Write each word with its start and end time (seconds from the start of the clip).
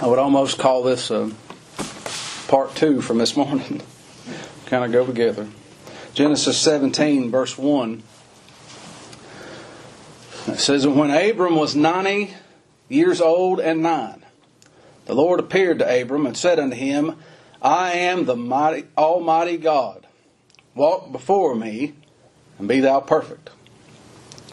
I 0.00 0.06
would 0.06 0.20
almost 0.20 0.58
call 0.58 0.84
this 0.84 1.10
a 1.10 1.32
part 2.46 2.76
two 2.76 3.00
from 3.00 3.18
this 3.18 3.36
morning. 3.36 3.82
kind 4.66 4.84
of 4.84 4.92
go 4.92 5.04
together. 5.04 5.48
Genesis 6.14 6.56
17, 6.58 7.32
verse 7.32 7.58
1. 7.58 8.04
It 10.46 10.60
says, 10.60 10.86
When 10.86 11.10
Abram 11.10 11.56
was 11.56 11.74
90 11.74 12.32
years 12.88 13.20
old 13.20 13.58
and 13.58 13.82
nine, 13.82 14.24
the 15.06 15.14
Lord 15.14 15.40
appeared 15.40 15.80
to 15.80 16.02
Abram 16.02 16.26
and 16.26 16.36
said 16.36 16.60
unto 16.60 16.76
him, 16.76 17.16
I 17.60 17.94
am 17.94 18.24
the 18.24 18.36
mighty, 18.36 18.86
Almighty 18.96 19.56
God. 19.56 20.06
Walk 20.76 21.10
before 21.10 21.56
me 21.56 21.94
and 22.60 22.68
be 22.68 22.78
thou 22.78 23.00
perfect. 23.00 23.50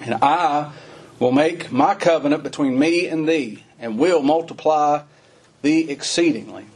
And 0.01 0.15
I 0.23 0.71
will 1.19 1.31
make 1.31 1.71
my 1.71 1.93
covenant 1.93 2.41
between 2.41 2.79
me 2.79 3.07
and 3.07 3.29
thee, 3.29 3.63
and 3.77 3.99
will 3.99 4.23
multiply 4.23 5.03
thee 5.65 5.89
exceedingly. 5.89 6.67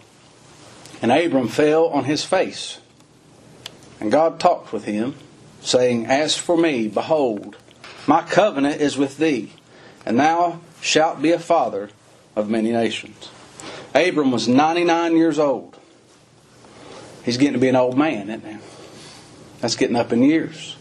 And 1.01 1.11
Abram 1.11 1.47
fell 1.47 1.85
on 1.85 2.03
his 2.03 2.25
face. 2.25 2.79
And 4.01 4.11
God 4.11 4.39
talked 4.39 4.73
with 4.73 4.83
him, 4.83 5.15
saying, 5.61 6.07
As 6.07 6.35
for 6.35 6.57
me, 6.57 6.89
behold, 6.89 7.55
my 8.07 8.21
covenant 8.23 8.81
is 8.81 8.97
with 8.97 9.17
thee, 9.17 9.53
and 10.05 10.19
thou 10.19 10.59
shalt 10.81 11.21
be 11.21 11.31
a 11.31 11.39
father 11.39 11.89
of 12.35 12.49
many 12.49 12.71
nations. 12.71 13.29
Abram 13.93 14.31
was 14.31 14.47
99 14.47 15.15
years 15.15 15.39
old. 15.39 15.77
He's 17.23 17.37
getting 17.37 17.53
to 17.53 17.59
be 17.59 17.69
an 17.69 17.75
old 17.75 17.97
man, 17.97 18.29
isn't 18.29 18.45
he? 18.45 18.57
That's 19.59 19.75
getting 19.75 19.95
up 19.95 20.11
in 20.11 20.23
years. 20.23 20.75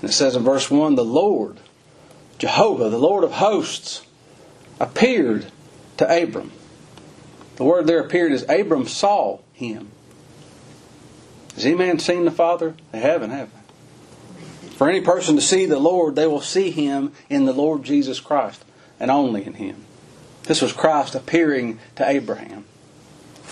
And 0.00 0.10
it 0.10 0.12
says 0.12 0.36
in 0.36 0.44
verse 0.44 0.70
1 0.70 0.94
the 0.94 1.04
Lord, 1.04 1.58
Jehovah, 2.38 2.90
the 2.90 2.98
Lord 2.98 3.24
of 3.24 3.32
hosts, 3.32 4.02
appeared 4.78 5.46
to 5.96 6.22
Abram. 6.22 6.52
The 7.60 7.66
word 7.66 7.86
there 7.86 8.00
appeared 8.00 8.32
is 8.32 8.46
Abram 8.48 8.88
saw 8.88 9.40
him. 9.52 9.90
Has 11.54 11.66
any 11.66 11.74
man 11.74 11.98
seen 11.98 12.24
the 12.24 12.30
Father? 12.30 12.74
They 12.90 13.00
haven't, 13.00 13.32
have 13.32 13.50
they? 13.52 14.68
For 14.70 14.88
any 14.88 15.02
person 15.02 15.36
to 15.36 15.42
see 15.42 15.66
the 15.66 15.78
Lord, 15.78 16.16
they 16.16 16.26
will 16.26 16.40
see 16.40 16.70
him 16.70 17.12
in 17.28 17.44
the 17.44 17.52
Lord 17.52 17.84
Jesus 17.84 18.18
Christ, 18.18 18.64
and 18.98 19.10
only 19.10 19.44
in 19.44 19.52
him. 19.52 19.84
This 20.44 20.62
was 20.62 20.72
Christ 20.72 21.14
appearing 21.14 21.78
to 21.96 22.08
Abraham. 22.08 22.64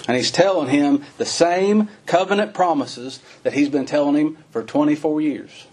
And 0.07 0.17
he's 0.17 0.31
telling 0.31 0.71
him 0.71 1.05
the 1.19 1.27
same 1.27 1.91
covenant 2.07 2.55
promises 2.55 3.21
that 3.43 3.53
he's 3.53 3.69
been 3.69 3.85
telling 3.85 4.17
him 4.17 4.39
for 4.53 4.63
24 4.63 5.21
years. 5.21 5.67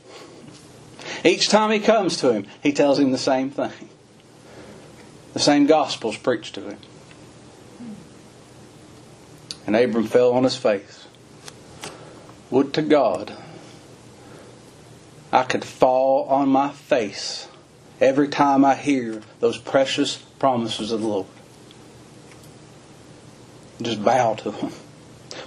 Each 1.24 1.48
time 1.48 1.72
he 1.72 1.80
comes 1.80 2.18
to 2.18 2.34
him, 2.34 2.48
he 2.62 2.74
tells 2.74 3.00
him 3.00 3.14
the 3.14 3.18
same 3.18 3.50
thing. 3.50 3.88
The 5.32 5.40
same 5.40 5.68
gospel's 5.68 6.18
preached 6.18 6.56
to 6.56 6.72
him. 6.72 6.80
And 9.66 9.76
Abram 9.76 10.06
fell 10.06 10.34
on 10.34 10.44
his 10.44 10.56
face. 10.56 11.08
Would 12.52 12.74
to 12.76 12.82
God 12.82 13.36
I 15.32 15.44
could 15.44 15.66
fall 15.66 16.30
on 16.30 16.48
my 16.48 16.72
face 16.72 17.50
every 18.00 18.30
time 18.30 18.64
I 18.64 18.76
hear 18.76 19.22
those 19.42 19.58
precious 19.58 20.16
promises 20.16 20.94
of 20.94 21.02
the 21.02 21.08
Lord. 21.08 21.28
Just 23.82 24.04
bow 24.04 24.36
to 24.36 24.52
them. 24.52 24.72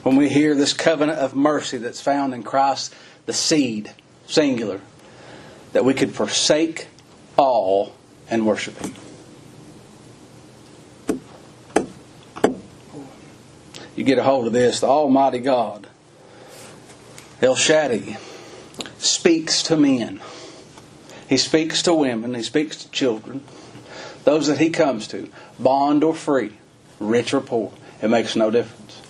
When 0.02 0.16
we 0.16 0.28
hear 0.28 0.54
this 0.54 0.74
covenant 0.74 1.18
of 1.18 1.34
mercy 1.34 1.78
that's 1.78 2.02
found 2.02 2.34
in 2.34 2.42
Christ, 2.42 2.94
the 3.24 3.32
seed, 3.32 3.94
singular, 4.26 4.82
that 5.72 5.86
we 5.86 5.94
could 5.94 6.14
forsake 6.14 6.88
all 7.38 7.94
and 8.28 8.46
worship 8.46 8.76
Him. 8.78 8.94
You 13.98 14.04
get 14.04 14.16
a 14.16 14.22
hold 14.22 14.46
of 14.46 14.52
this. 14.52 14.78
The 14.78 14.86
Almighty 14.86 15.40
God, 15.40 15.88
El 17.42 17.56
Shaddai, 17.56 18.16
speaks 18.98 19.60
to 19.64 19.76
men. 19.76 20.20
He 21.28 21.36
speaks 21.36 21.82
to 21.82 21.92
women. 21.92 22.32
He 22.34 22.44
speaks 22.44 22.76
to 22.84 22.90
children. 22.92 23.42
Those 24.22 24.46
that 24.46 24.58
He 24.58 24.70
comes 24.70 25.08
to, 25.08 25.28
bond 25.58 26.04
or 26.04 26.14
free, 26.14 26.52
rich 27.00 27.34
or 27.34 27.40
poor. 27.40 27.72
It 28.00 28.06
makes 28.06 28.36
no 28.36 28.52
difference. 28.52 29.02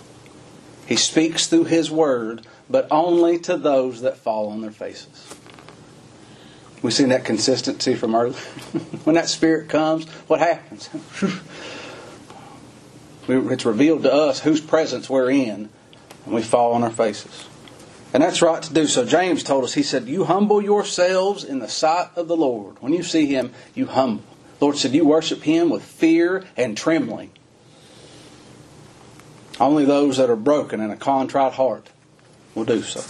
He 0.87 0.95
speaks 0.95 1.45
through 1.45 1.65
His 1.65 1.91
Word, 1.91 2.47
but 2.67 2.87
only 2.89 3.37
to 3.41 3.57
those 3.57 4.01
that 4.01 4.17
fall 4.17 4.49
on 4.49 4.61
their 4.61 4.71
faces. 4.71 5.35
We've 6.81 6.95
seen 6.95 7.09
that 7.09 7.25
consistency 7.25 7.93
from 7.93 8.15
earlier. 8.15 8.33
when 9.03 9.13
that 9.13 9.29
Spirit 9.29 9.69
comes, 9.69 10.09
what 10.27 10.39
happens? 10.39 10.89
it's 13.29 13.65
revealed 13.65 14.03
to 14.03 14.13
us 14.13 14.39
whose 14.41 14.61
presence 14.61 15.09
we're 15.09 15.29
in, 15.29 15.69
and 16.25 16.33
we 16.33 16.41
fall 16.41 16.73
on 16.73 16.83
our 16.83 16.91
faces. 16.91 17.47
And 18.13 18.23
that's 18.23 18.41
right 18.41 18.61
to 18.61 18.73
do 18.73 18.87
so. 18.87 19.05
James 19.05 19.43
told 19.43 19.63
us, 19.63 19.73
he 19.73 19.83
said, 19.83 20.07
You 20.07 20.25
humble 20.25 20.61
yourselves 20.61 21.43
in 21.43 21.59
the 21.59 21.67
sight 21.67 22.09
of 22.15 22.27
the 22.27 22.37
Lord. 22.37 22.81
When 22.81 22.93
you 22.93 23.03
see 23.03 23.27
Him, 23.27 23.51
you 23.75 23.85
humble. 23.85 24.23
The 24.57 24.65
Lord 24.65 24.77
said, 24.77 24.93
You 24.93 25.05
worship 25.05 25.43
Him 25.43 25.69
with 25.69 25.83
fear 25.83 26.43
and 26.57 26.75
trembling. 26.75 27.31
Only 29.59 29.85
those 29.85 30.17
that 30.17 30.29
are 30.29 30.35
broken 30.35 30.79
and 30.79 30.91
a 30.91 30.95
contrite 30.95 31.53
heart 31.53 31.87
will 32.55 32.65
do 32.65 32.81
so. 32.81 33.03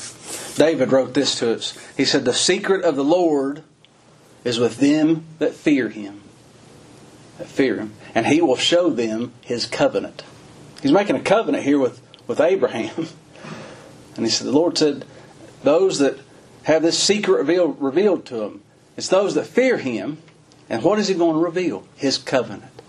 David 0.61 0.91
wrote 0.91 1.13
this 1.13 1.35
to 1.39 1.53
us. 1.53 1.77
He 1.95 2.03
said, 2.03 2.25
The 2.25 2.33
secret 2.33 2.83
of 2.83 2.95
the 2.95 3.03
Lord 3.03 3.63
is 4.43 4.59
with 4.59 4.77
them 4.77 5.25
that 5.37 5.53
fear 5.53 5.89
him. 5.89 6.21
That 7.37 7.47
fear 7.47 7.77
him. 7.77 7.93
And 8.15 8.27
he 8.27 8.41
will 8.41 8.57
show 8.57 8.89
them 8.89 9.33
his 9.41 9.65
covenant. 9.65 10.23
He's 10.81 10.91
making 10.91 11.15
a 11.15 11.21
covenant 11.21 11.63
here 11.63 11.79
with, 11.79 12.01
with 12.27 12.39
Abraham. 12.39 13.07
And 14.15 14.25
he 14.25 14.31
said, 14.31 14.47
The 14.47 14.51
Lord 14.51 14.77
said, 14.77 15.05
Those 15.63 15.99
that 15.99 16.19
have 16.63 16.81
this 16.81 16.99
secret 16.99 17.37
revealed, 17.37 17.81
revealed 17.81 18.25
to 18.25 18.35
them, 18.35 18.61
it's 18.97 19.07
those 19.07 19.33
that 19.35 19.47
fear 19.47 19.77
him. 19.77 20.17
And 20.69 20.83
what 20.83 20.99
is 20.99 21.07
he 21.07 21.13
going 21.13 21.35
to 21.35 21.39
reveal? 21.39 21.87
His 21.95 22.17
covenant. 22.17 22.81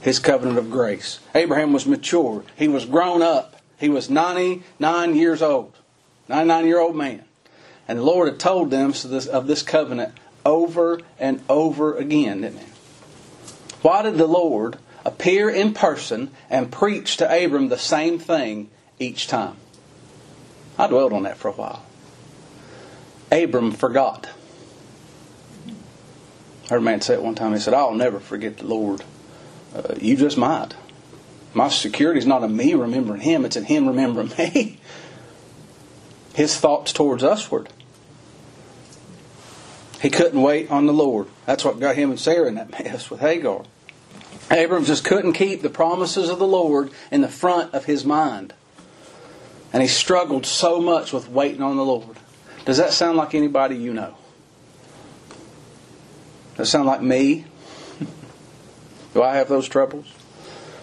His 0.00 0.20
covenant 0.20 0.58
of 0.58 0.70
grace. 0.70 1.18
Abraham 1.34 1.72
was 1.72 1.84
mature. 1.84 2.44
He 2.54 2.68
was 2.68 2.84
grown 2.84 3.22
up. 3.22 3.60
He 3.76 3.88
was 3.88 4.08
99 4.08 5.16
years 5.16 5.42
old. 5.42 5.74
99 6.28 6.66
year 6.66 6.78
old 6.78 6.94
man. 6.94 7.24
And 7.88 7.98
the 7.98 8.04
Lord 8.04 8.28
had 8.28 8.38
told 8.38 8.70
them 8.70 8.94
of 9.32 9.46
this 9.48 9.62
covenant 9.62 10.16
over 10.46 11.00
and 11.18 11.42
over 11.48 11.96
again, 11.96 12.42
didn't 12.42 12.60
he? 12.60 12.66
Why 13.82 14.02
did 14.02 14.16
the 14.16 14.26
Lord 14.26 14.78
appear 15.04 15.50
in 15.50 15.74
person 15.74 16.30
and 16.48 16.70
preach 16.70 17.16
to 17.18 17.44
Abram 17.44 17.68
the 17.68 17.78
same 17.78 18.18
thing 18.18 18.70
each 18.98 19.26
time? 19.26 19.56
I 20.78 20.86
dwelled 20.86 21.12
on 21.12 21.24
that 21.24 21.36
for 21.36 21.48
a 21.48 21.52
while. 21.52 21.84
Abram 23.30 23.72
forgot. 23.72 24.28
I 26.66 26.68
heard 26.68 26.78
a 26.78 26.80
man 26.80 27.00
say 27.00 27.14
it 27.14 27.22
one 27.22 27.34
time. 27.34 27.52
He 27.52 27.58
said, 27.58 27.74
I'll 27.74 27.94
never 27.94 28.20
forget 28.20 28.58
the 28.58 28.66
Lord. 28.66 29.02
Uh, 29.74 29.94
you 30.00 30.16
just 30.16 30.38
might. 30.38 30.74
My 31.54 31.68
security 31.68 32.18
is 32.18 32.26
not 32.26 32.44
in 32.44 32.56
me 32.56 32.74
remembering 32.74 33.20
him, 33.20 33.44
it's 33.44 33.56
in 33.56 33.64
him 33.64 33.86
remembering 33.86 34.30
me. 34.38 34.78
His 36.34 36.56
thoughts 36.56 36.92
towards 36.92 37.22
usward. 37.22 37.68
He 40.02 40.10
couldn't 40.10 40.42
wait 40.42 40.68
on 40.68 40.86
the 40.86 40.92
Lord. 40.92 41.28
That's 41.46 41.64
what 41.64 41.78
got 41.78 41.94
him 41.94 42.10
and 42.10 42.18
Sarah 42.18 42.48
in 42.48 42.56
that 42.56 42.72
mess 42.72 43.08
with 43.08 43.20
Hagar. 43.20 43.62
Abram 44.50 44.84
just 44.84 45.04
couldn't 45.04 45.34
keep 45.34 45.62
the 45.62 45.70
promises 45.70 46.28
of 46.28 46.40
the 46.40 46.46
Lord 46.46 46.90
in 47.12 47.20
the 47.20 47.28
front 47.28 47.72
of 47.72 47.84
his 47.84 48.04
mind. 48.04 48.52
And 49.72 49.80
he 49.80 49.88
struggled 49.88 50.44
so 50.44 50.80
much 50.80 51.12
with 51.12 51.28
waiting 51.28 51.62
on 51.62 51.76
the 51.76 51.84
Lord. 51.84 52.16
Does 52.64 52.78
that 52.78 52.92
sound 52.92 53.16
like 53.16 53.32
anybody 53.32 53.76
you 53.76 53.94
know? 53.94 54.16
Does 56.50 56.56
that 56.56 56.66
sound 56.66 56.86
like 56.86 57.00
me? 57.00 57.44
Do 59.14 59.22
I 59.22 59.36
have 59.36 59.48
those 59.48 59.68
troubles? 59.68 60.12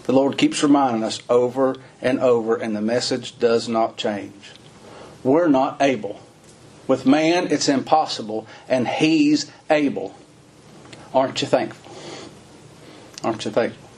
The 0.03 0.13
Lord 0.13 0.37
keeps 0.37 0.63
reminding 0.63 1.03
us 1.03 1.21
over 1.29 1.75
and 2.01 2.21
over, 2.21 2.55
and 2.55 2.73
the 2.73 2.81
message 2.81 3.37
does 3.37 3.67
not 3.67 3.97
change. 3.97 4.53
We're 5.25 5.49
not 5.49 5.81
able. 5.81 6.21
With 6.89 7.05
man, 7.05 7.51
it's 7.51 7.69
impossible, 7.69 8.47
and 8.67 8.87
He's 8.87 9.51
able. 9.69 10.15
Aren't 11.13 11.39
you 11.39 11.47
thankful? 11.47 11.93
Aren't 13.23 13.45
you 13.45 13.51
thankful? 13.51 13.89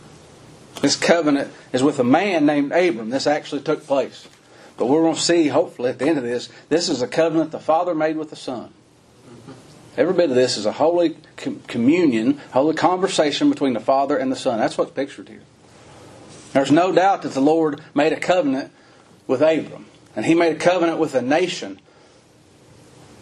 This 0.81 0.97
covenant 0.97 1.53
is 1.71 1.81
with 1.81 1.99
a 1.99 2.03
man 2.03 2.45
named 2.45 2.73
Abram. 2.73 3.09
This 3.09 3.27
actually 3.27 3.61
took 3.61 3.87
place. 3.87 4.27
But 4.75 4.87
we're 4.87 5.03
going 5.03 5.15
to 5.15 5.21
see, 5.21 5.47
hopefully, 5.47 5.89
at 5.89 5.99
the 5.99 6.05
end 6.05 6.17
of 6.17 6.25
this, 6.25 6.49
this 6.67 6.89
is 6.89 7.01
a 7.01 7.07
covenant 7.07 7.51
the 7.51 7.61
Father 7.61 7.95
made 7.95 8.17
with 8.17 8.29
the 8.29 8.35
Son. 8.35 8.73
Every 9.95 10.13
bit 10.13 10.29
of 10.29 10.35
this 10.35 10.57
is 10.57 10.65
a 10.65 10.73
holy 10.73 11.15
communion, 11.67 12.41
holy 12.51 12.75
conversation 12.75 13.49
between 13.49 13.71
the 13.71 13.79
Father 13.79 14.17
and 14.17 14.29
the 14.29 14.35
Son. 14.35 14.59
That's 14.59 14.77
what's 14.77 14.91
pictured 14.91 15.29
here. 15.29 15.43
There's 16.51 16.71
no 16.71 16.91
doubt 16.91 17.21
that 17.21 17.31
the 17.31 17.39
Lord 17.39 17.79
made 17.93 18.11
a 18.11 18.19
covenant 18.19 18.73
with 19.27 19.41
Abram, 19.41 19.85
and 20.13 20.25
he 20.25 20.35
made 20.35 20.57
a 20.57 20.59
covenant 20.59 20.99
with 20.99 21.15
a 21.15 21.21
nation, 21.21 21.79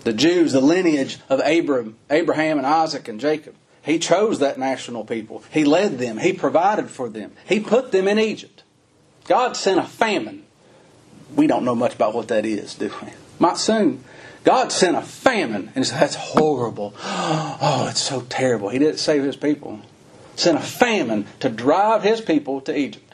the 0.03 0.13
Jews, 0.13 0.53
the 0.53 0.61
lineage 0.61 1.19
of 1.29 1.41
Abram, 1.45 1.97
Abraham 2.09 2.57
and 2.57 2.65
Isaac 2.65 3.07
and 3.07 3.19
Jacob. 3.19 3.55
He 3.81 3.99
chose 3.99 4.39
that 4.39 4.59
national 4.59 5.05
people. 5.05 5.43
He 5.51 5.63
led 5.63 5.97
them. 5.97 6.17
He 6.17 6.33
provided 6.33 6.89
for 6.89 7.09
them. 7.09 7.31
He 7.47 7.59
put 7.59 7.91
them 7.91 8.07
in 8.07 8.19
Egypt. 8.19 8.63
God 9.25 9.55
sent 9.55 9.79
a 9.79 9.83
famine. 9.83 10.43
We 11.35 11.47
don't 11.47 11.65
know 11.65 11.75
much 11.75 11.95
about 11.95 12.13
what 12.13 12.27
that 12.29 12.45
is, 12.45 12.75
do 12.75 12.91
we? 13.01 13.09
Might 13.39 13.57
soon. 13.57 14.03
God 14.43 14.71
sent 14.71 14.95
a 14.95 15.01
famine, 15.01 15.71
and 15.75 15.85
said, 15.85 15.99
that's 15.99 16.15
horrible. 16.15 16.93
Oh, 17.61 17.87
it's 17.89 18.01
so 18.01 18.21
terrible. 18.21 18.69
He 18.69 18.79
didn't 18.79 18.99
save 18.99 19.23
his 19.23 19.35
people. 19.35 19.81
Sent 20.37 20.57
a 20.57 20.61
famine 20.61 21.27
to 21.41 21.49
drive 21.49 22.03
his 22.03 22.21
people 22.21 22.61
to 22.61 22.77
Egypt. 22.77 23.13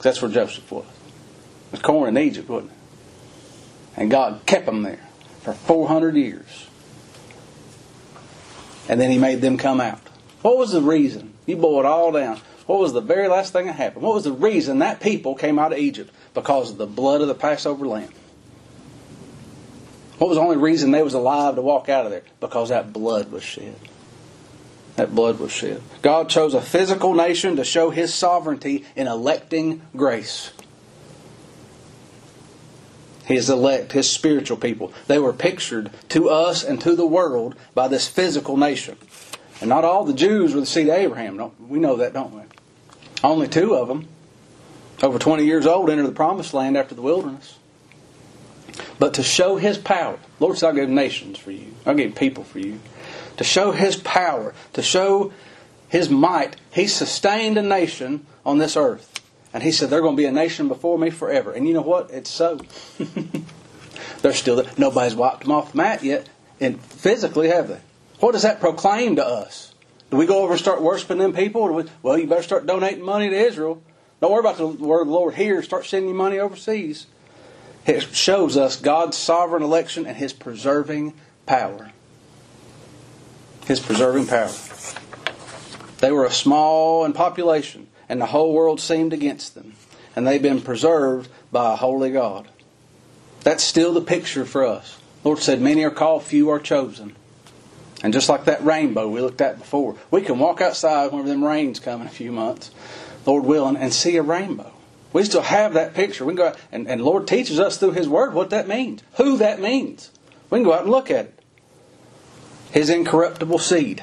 That's 0.00 0.22
where 0.22 0.30
Joseph 0.30 0.70
was. 0.70 0.84
It 0.84 1.72
was 1.72 1.82
corn 1.82 2.16
in 2.16 2.22
Egypt, 2.22 2.48
wasn't 2.48 2.70
it? 2.70 2.76
And 3.96 4.10
God 4.10 4.42
kept 4.46 4.66
them 4.66 4.82
there 4.82 5.09
for 5.52 5.66
400 5.66 6.16
years. 6.16 6.66
And 8.88 9.00
then 9.00 9.10
he 9.10 9.18
made 9.18 9.40
them 9.40 9.56
come 9.56 9.80
out. 9.80 10.00
What 10.42 10.56
was 10.56 10.72
the 10.72 10.82
reason? 10.82 11.34
You 11.46 11.56
boil 11.56 11.80
it 11.80 11.86
all 11.86 12.12
down. 12.12 12.40
What 12.66 12.78
was 12.78 12.92
the 12.92 13.00
very 13.00 13.28
last 13.28 13.52
thing 13.52 13.66
that 13.66 13.74
happened? 13.74 14.04
What 14.04 14.14
was 14.14 14.24
the 14.24 14.32
reason 14.32 14.78
that 14.78 15.00
people 15.00 15.34
came 15.34 15.58
out 15.58 15.72
of 15.72 15.78
Egypt? 15.78 16.12
Because 16.34 16.70
of 16.70 16.78
the 16.78 16.86
blood 16.86 17.20
of 17.20 17.28
the 17.28 17.34
Passover 17.34 17.86
lamb. 17.86 18.10
What 20.18 20.28
was 20.28 20.36
the 20.36 20.42
only 20.42 20.56
reason 20.56 20.90
they 20.90 21.02
was 21.02 21.14
alive 21.14 21.54
to 21.56 21.62
walk 21.62 21.88
out 21.88 22.04
of 22.04 22.10
there? 22.10 22.22
Because 22.40 22.68
that 22.68 22.92
blood 22.92 23.32
was 23.32 23.42
shed. 23.42 23.76
That 24.96 25.14
blood 25.14 25.38
was 25.38 25.50
shed. 25.50 25.82
God 26.02 26.28
chose 26.28 26.52
a 26.54 26.60
physical 26.60 27.14
nation 27.14 27.56
to 27.56 27.64
show 27.64 27.90
his 27.90 28.12
sovereignty 28.12 28.84
in 28.94 29.06
electing 29.06 29.82
grace. 29.96 30.52
His 33.30 33.48
elect, 33.48 33.92
his 33.92 34.10
spiritual 34.10 34.56
people. 34.56 34.92
They 35.06 35.20
were 35.20 35.32
pictured 35.32 35.90
to 36.08 36.28
us 36.28 36.64
and 36.64 36.80
to 36.80 36.96
the 36.96 37.06
world 37.06 37.54
by 37.74 37.86
this 37.86 38.08
physical 38.08 38.56
nation. 38.56 38.96
And 39.60 39.68
not 39.68 39.84
all 39.84 40.04
the 40.04 40.12
Jews 40.12 40.52
were 40.52 40.60
the 40.60 40.66
seed 40.66 40.88
of 40.88 40.94
Abraham. 40.94 41.52
We 41.68 41.78
know 41.78 41.94
that, 41.96 42.12
don't 42.12 42.34
we? 42.34 42.42
Only 43.22 43.46
two 43.46 43.74
of 43.74 43.86
them, 43.86 44.08
over 45.00 45.16
20 45.18 45.44
years 45.44 45.64
old, 45.64 45.90
entered 45.90 46.08
the 46.08 46.12
promised 46.12 46.54
land 46.54 46.76
after 46.76 46.96
the 46.96 47.02
wilderness. 47.02 47.56
But 48.98 49.14
to 49.14 49.22
show 49.22 49.56
his 49.56 49.78
power, 49.78 50.18
Lord 50.40 50.58
said, 50.58 50.70
I'll 50.70 50.74
give 50.74 50.88
nations 50.88 51.38
for 51.38 51.52
you. 51.52 51.72
I'll 51.86 51.94
give 51.94 52.16
people 52.16 52.42
for 52.42 52.58
you. 52.58 52.80
To 53.36 53.44
show 53.44 53.70
his 53.70 53.94
power, 53.94 54.54
to 54.72 54.82
show 54.82 55.32
his 55.88 56.10
might, 56.10 56.56
he 56.72 56.88
sustained 56.88 57.56
a 57.56 57.62
nation 57.62 58.26
on 58.44 58.58
this 58.58 58.76
earth. 58.76 59.09
And 59.52 59.62
he 59.62 59.72
said, 59.72 59.90
They're 59.90 60.00
going 60.00 60.16
to 60.16 60.20
be 60.20 60.26
a 60.26 60.32
nation 60.32 60.68
before 60.68 60.98
me 60.98 61.10
forever. 61.10 61.52
And 61.52 61.66
you 61.66 61.74
know 61.74 61.82
what? 61.82 62.10
It's 62.10 62.30
so. 62.30 62.60
They're 64.22 64.32
still 64.32 64.56
there. 64.56 64.70
Nobody's 64.76 65.14
wiped 65.14 65.42
them 65.42 65.52
off 65.52 65.72
the 65.72 65.78
mat 65.78 66.02
yet, 66.02 66.28
and 66.60 66.80
physically, 66.80 67.48
have 67.48 67.68
they? 67.68 67.80
What 68.20 68.32
does 68.32 68.42
that 68.42 68.60
proclaim 68.60 69.16
to 69.16 69.26
us? 69.26 69.74
Do 70.10 70.16
we 70.16 70.26
go 70.26 70.42
over 70.42 70.52
and 70.52 70.60
start 70.60 70.82
worshiping 70.82 71.18
them 71.18 71.32
people? 71.32 71.72
We, 71.72 71.84
well, 72.02 72.18
you 72.18 72.26
better 72.26 72.42
start 72.42 72.66
donating 72.66 73.04
money 73.04 73.30
to 73.30 73.36
Israel. 73.36 73.82
Don't 74.20 74.32
worry 74.32 74.40
about 74.40 74.58
the 74.58 74.66
word 74.66 75.02
of 75.02 75.06
the 75.06 75.14
Lord 75.14 75.34
here. 75.34 75.62
Start 75.62 75.86
sending 75.86 76.14
money 76.14 76.38
overseas. 76.38 77.06
It 77.86 78.02
shows 78.14 78.56
us 78.56 78.76
God's 78.76 79.16
sovereign 79.16 79.62
election 79.62 80.06
and 80.06 80.16
His 80.16 80.32
preserving 80.32 81.14
power. 81.46 81.92
His 83.66 83.80
preserving 83.80 84.26
power. 84.26 84.52
They 85.98 86.12
were 86.12 86.24
a 86.24 86.30
small 86.30 87.04
in 87.04 87.12
population, 87.12 87.86
and 88.10 88.20
the 88.20 88.26
whole 88.26 88.52
world 88.52 88.80
seemed 88.80 89.12
against 89.12 89.54
them. 89.54 89.74
And 90.16 90.26
they've 90.26 90.42
been 90.42 90.60
preserved 90.60 91.30
by 91.52 91.72
a 91.72 91.76
holy 91.76 92.10
God. 92.10 92.48
That's 93.42 93.62
still 93.62 93.94
the 93.94 94.00
picture 94.00 94.44
for 94.44 94.66
us. 94.66 94.98
Lord 95.22 95.38
said, 95.38 95.60
Many 95.60 95.84
are 95.84 95.92
called, 95.92 96.24
few 96.24 96.50
are 96.50 96.58
chosen. 96.58 97.14
And 98.02 98.12
just 98.12 98.28
like 98.28 98.46
that 98.46 98.64
rainbow 98.64 99.08
we 99.08 99.20
looked 99.20 99.40
at 99.40 99.58
before, 99.58 99.94
we 100.10 100.22
can 100.22 100.40
walk 100.40 100.60
outside 100.60 101.12
whenever 101.12 101.28
them 101.28 101.44
rains 101.44 101.78
come 101.78 102.00
in 102.00 102.08
a 102.08 102.10
few 102.10 102.32
months, 102.32 102.72
Lord 103.26 103.44
willing, 103.44 103.76
and 103.76 103.92
see 103.92 104.16
a 104.16 104.22
rainbow. 104.22 104.72
We 105.12 105.22
still 105.22 105.42
have 105.42 105.74
that 105.74 105.94
picture. 105.94 106.24
We 106.24 106.30
can 106.32 106.36
go 106.36 106.48
out, 106.48 106.58
and, 106.72 106.88
and 106.88 107.02
Lord 107.02 107.28
teaches 107.28 107.60
us 107.60 107.76
through 107.76 107.92
His 107.92 108.08
Word 108.08 108.34
what 108.34 108.50
that 108.50 108.66
means, 108.66 109.04
who 109.14 109.36
that 109.36 109.60
means. 109.60 110.10
We 110.48 110.58
can 110.58 110.64
go 110.64 110.72
out 110.72 110.82
and 110.82 110.90
look 110.90 111.12
at 111.12 111.26
it. 111.26 111.38
His 112.72 112.90
incorruptible 112.90 113.58
seed 113.60 114.02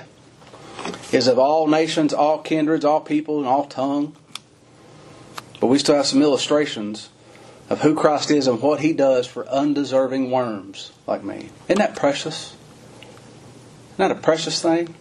is 1.11 1.27
of 1.27 1.39
all 1.39 1.67
nations, 1.67 2.13
all 2.13 2.39
kindreds, 2.39 2.85
all 2.85 3.01
people, 3.01 3.39
and 3.39 3.47
all 3.47 3.65
tongue. 3.65 4.15
But 5.59 5.67
we 5.67 5.79
still 5.79 5.95
have 5.95 6.05
some 6.05 6.21
illustrations 6.21 7.09
of 7.69 7.81
who 7.81 7.95
Christ 7.95 8.31
is 8.31 8.47
and 8.47 8.61
what 8.61 8.79
He 8.79 8.93
does 8.93 9.27
for 9.27 9.47
undeserving 9.47 10.31
worms 10.31 10.91
like 11.05 11.23
me. 11.23 11.49
Isn't 11.67 11.79
that 11.79 11.95
precious? 11.95 12.55
Isn't 13.93 14.09
that 14.09 14.11
a 14.11 14.15
precious 14.15 14.61
thing? 14.61 14.95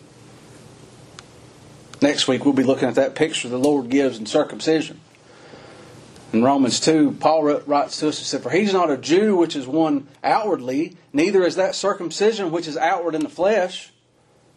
Next 2.02 2.28
week 2.28 2.44
we'll 2.44 2.54
be 2.54 2.62
looking 2.62 2.88
at 2.88 2.94
that 2.96 3.14
picture 3.14 3.48
the 3.48 3.58
Lord 3.58 3.88
gives 3.88 4.18
in 4.18 4.26
circumcision. 4.26 5.00
In 6.32 6.42
Romans 6.42 6.80
2, 6.80 7.16
Paul 7.20 7.44
writes 7.44 8.00
to 8.00 8.08
us, 8.08 8.18
he 8.18 8.24
said, 8.24 8.42
For 8.42 8.50
he's 8.50 8.72
not 8.72 8.90
a 8.90 8.96
Jew 8.96 9.36
which 9.36 9.56
is 9.56 9.66
one 9.66 10.08
outwardly, 10.24 10.96
neither 11.12 11.44
is 11.44 11.56
that 11.56 11.74
circumcision 11.74 12.50
which 12.50 12.66
is 12.66 12.76
outward 12.76 13.14
in 13.14 13.22
the 13.22 13.28
flesh. 13.28 13.92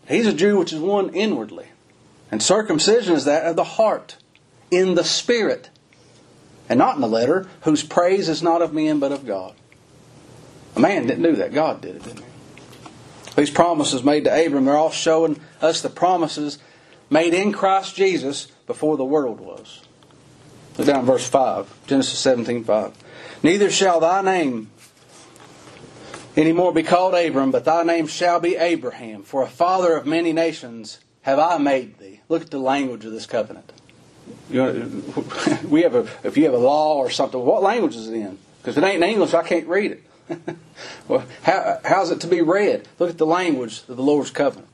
He's 0.10 0.26
a 0.26 0.34
Jew 0.34 0.58
which 0.58 0.74
is 0.74 0.80
one 0.80 1.14
inwardly. 1.14 1.68
And 2.32 2.42
circumcision 2.42 3.16
is 3.16 3.26
that 3.26 3.46
of 3.46 3.56
the 3.56 3.64
heart, 3.64 4.18
in 4.72 4.96
the 4.96 5.04
spirit, 5.04 5.70
and 6.68 6.78
not 6.80 6.96
in 6.96 7.02
the 7.02 7.08
letter, 7.08 7.48
whose 7.62 7.84
praise 7.84 8.28
is 8.28 8.44
not 8.44 8.62
of 8.62 8.74
men 8.74 9.00
but 9.00 9.12
of 9.12 9.26
God. 9.26 9.54
A 10.76 10.80
man 10.80 11.08
didn't 11.08 11.24
do 11.24 11.36
that. 11.38 11.54
God 11.54 11.82
did 11.82 11.96
it, 11.96 12.04
didn't 12.04 12.20
he? 12.20 12.26
These 13.36 13.52
promises 13.52 14.04
made 14.04 14.26
to 14.26 14.46
Abram, 14.46 14.66
they're 14.66 14.76
all 14.76 14.92
showing 14.92 15.40
us 15.62 15.82
the 15.82 15.90
promises 15.90 16.58
made 17.10 17.34
in 17.34 17.52
Christ 17.52 17.96
Jesus 17.96 18.48
before 18.68 18.98
the 18.98 19.06
world 19.06 19.40
was. 19.40 19.82
Look 20.78 20.88
down 20.88 21.06
verse 21.06 21.28
5, 21.28 21.88
Genesis 21.88 22.18
17 22.20 22.64
5. 22.64 22.94
Neither 23.44 23.70
shall 23.70 24.00
thy 24.00 24.22
name 24.22 24.72
any 26.40 26.54
more 26.54 26.72
be 26.72 26.84
called 26.84 27.16
Abram, 27.16 27.52
but 27.52 27.66
thy 27.66 27.84
name 27.84 28.08
shall 28.08 28.40
be 28.40 28.56
Abraham, 28.56 29.24
for 29.24 29.42
a 29.42 29.48
father 29.48 29.98
of 29.98 30.06
many 30.06 30.32
nations 30.32 31.00
have 31.24 31.38
I 31.38 31.58
made 31.58 32.00
thee. 32.00 32.22
Look 32.30 32.44
at 32.44 32.50
the 32.50 32.60
language 32.60 33.04
of 33.04 33.12
this 33.12 33.26
covenant. 33.26 33.74
We 35.70 35.82
have 35.82 35.96
a, 35.96 36.08
if 36.24 36.38
you 36.38 36.46
have 36.46 36.54
a 36.54 36.58
law 36.58 36.96
or 36.96 37.10
something, 37.10 37.40
what 37.40 37.62
language 37.62 37.96
is 37.96 38.08
it 38.08 38.14
in? 38.14 38.38
Because 38.62 38.78
it 38.78 38.84
ain't 38.84 39.04
in 39.04 39.10
English, 39.10 39.34
I 39.34 39.44
can't 39.44 39.68
read 39.68 39.92
it. 39.92 40.04
well, 41.08 41.26
how, 41.44 41.80
how's 41.84 42.12
it 42.12 42.22
to 42.22 42.28
be 42.28 42.42
read? 42.42 42.88
Look 43.00 43.10
at 43.10 43.18
the 43.18 43.26
language 43.26 43.84
of 43.90 43.98
the 43.98 44.04
Lord's 44.04 44.32
covenant. 44.32 44.70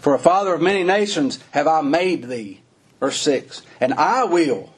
For 0.00 0.14
a 0.14 0.18
father 0.18 0.54
of 0.54 0.62
many 0.62 0.84
nations 0.84 1.40
have 1.50 1.66
I 1.66 1.80
made 1.80 2.28
thee. 2.28 2.60
Verse 3.00 3.18
6. 3.20 3.62
And 3.80 3.94
I 3.94 4.24
will 4.24 4.72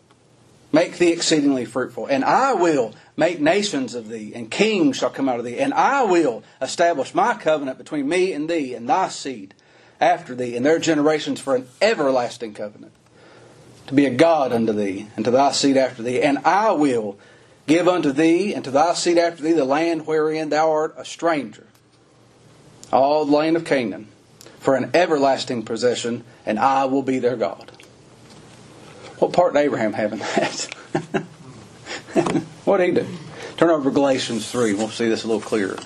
make 0.72 0.98
thee 0.98 1.12
exceedingly 1.12 1.64
fruitful. 1.64 2.06
And 2.06 2.24
I 2.24 2.54
will 2.54 2.94
make 3.20 3.40
nations 3.40 3.94
of 3.94 4.08
thee, 4.08 4.32
and 4.34 4.50
kings 4.50 4.96
shall 4.96 5.10
come 5.10 5.28
out 5.28 5.38
of 5.38 5.44
thee. 5.44 5.60
And 5.60 5.72
I 5.72 6.02
will 6.02 6.42
establish 6.60 7.14
my 7.14 7.34
covenant 7.34 7.78
between 7.78 8.08
me 8.08 8.32
and 8.32 8.50
thee 8.50 8.74
and 8.74 8.88
thy 8.88 9.08
seed 9.08 9.54
after 10.00 10.34
thee 10.34 10.56
and 10.56 10.66
their 10.66 10.80
generations 10.80 11.38
for 11.38 11.54
an 11.54 11.68
everlasting 11.80 12.54
covenant. 12.54 12.92
To 13.86 13.94
be 13.94 14.06
a 14.06 14.10
God 14.10 14.52
unto 14.52 14.72
thee, 14.72 15.06
and 15.14 15.24
to 15.24 15.30
thy 15.30 15.52
seed 15.52 15.76
after 15.76 16.02
thee. 16.02 16.20
And 16.20 16.38
I 16.38 16.72
will 16.72 17.16
Give 17.70 17.86
unto 17.86 18.10
thee 18.10 18.52
and 18.52 18.64
to 18.64 18.72
thy 18.72 18.94
seed 18.94 19.16
after 19.16 19.44
thee 19.44 19.52
the 19.52 19.64
land 19.64 20.04
wherein 20.04 20.48
thou 20.48 20.72
art 20.72 20.92
a 20.98 21.04
stranger, 21.04 21.68
all 22.92 23.24
the 23.24 23.36
land 23.36 23.56
of 23.56 23.64
Canaan, 23.64 24.08
for 24.58 24.74
an 24.74 24.90
everlasting 24.92 25.62
possession, 25.62 26.24
and 26.44 26.58
I 26.58 26.86
will 26.86 27.02
be 27.02 27.20
their 27.20 27.36
God. 27.36 27.70
What 29.20 29.32
part 29.32 29.54
did 29.54 29.60
Abraham 29.60 29.92
have 29.92 30.12
in 30.12 30.18
that? 30.18 30.68
what 32.70 32.76
did 32.76 32.86
he 32.86 32.92
do? 33.02 33.06
Turn 33.56 33.70
over 33.70 33.90
to 33.90 33.92
Galatians 33.92 34.48
3. 34.48 34.74
We'll 34.74 34.90
see 34.90 35.08
this 35.08 35.24
a 35.24 35.26
little 35.26 35.42
clearer. 35.42 35.76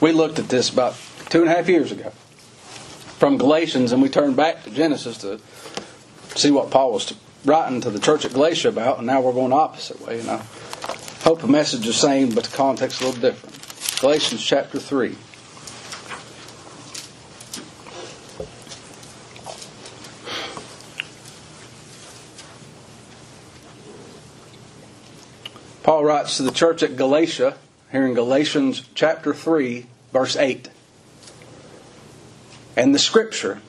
We 0.00 0.10
looked 0.10 0.40
at 0.40 0.48
this 0.48 0.68
about 0.68 0.96
two 1.28 1.42
and 1.42 1.48
a 1.48 1.54
half 1.54 1.68
years 1.68 1.92
ago 1.92 2.10
from 3.20 3.38
Galatians, 3.38 3.92
and 3.92 4.02
we 4.02 4.08
turned 4.08 4.34
back 4.34 4.64
to 4.64 4.70
Genesis 4.70 5.18
to 5.18 5.38
see 6.36 6.50
what 6.50 6.72
Paul 6.72 6.94
was 6.94 7.14
writing 7.44 7.80
to 7.80 7.90
the 7.90 8.00
church 8.00 8.24
at 8.24 8.32
Galatia 8.32 8.70
about, 8.70 8.98
and 8.98 9.06
now 9.06 9.20
we're 9.20 9.34
going 9.34 9.50
the 9.50 9.56
opposite 9.56 10.00
way. 10.00 10.18
And 10.18 10.28
I 10.28 10.42
hope 11.22 11.42
the 11.42 11.46
message 11.46 11.82
is 11.82 11.86
the 11.86 11.92
same, 11.92 12.34
but 12.34 12.42
the 12.42 12.56
context 12.56 13.00
is 13.00 13.02
a 13.02 13.10
little 13.10 13.30
different. 13.30 14.00
Galatians 14.00 14.44
chapter 14.44 14.80
3. 14.80 15.14
Writes 26.06 26.36
to 26.36 26.44
the 26.44 26.52
church 26.52 26.82
at 26.82 26.96
Galatia, 26.96 27.56
here 27.90 28.06
in 28.06 28.14
Galatians 28.14 28.88
chapter 28.94 29.34
3, 29.34 29.86
verse 30.12 30.36
8. 30.36 30.68
And 32.76 32.94
the 32.94 32.98
scripture, 32.98 33.60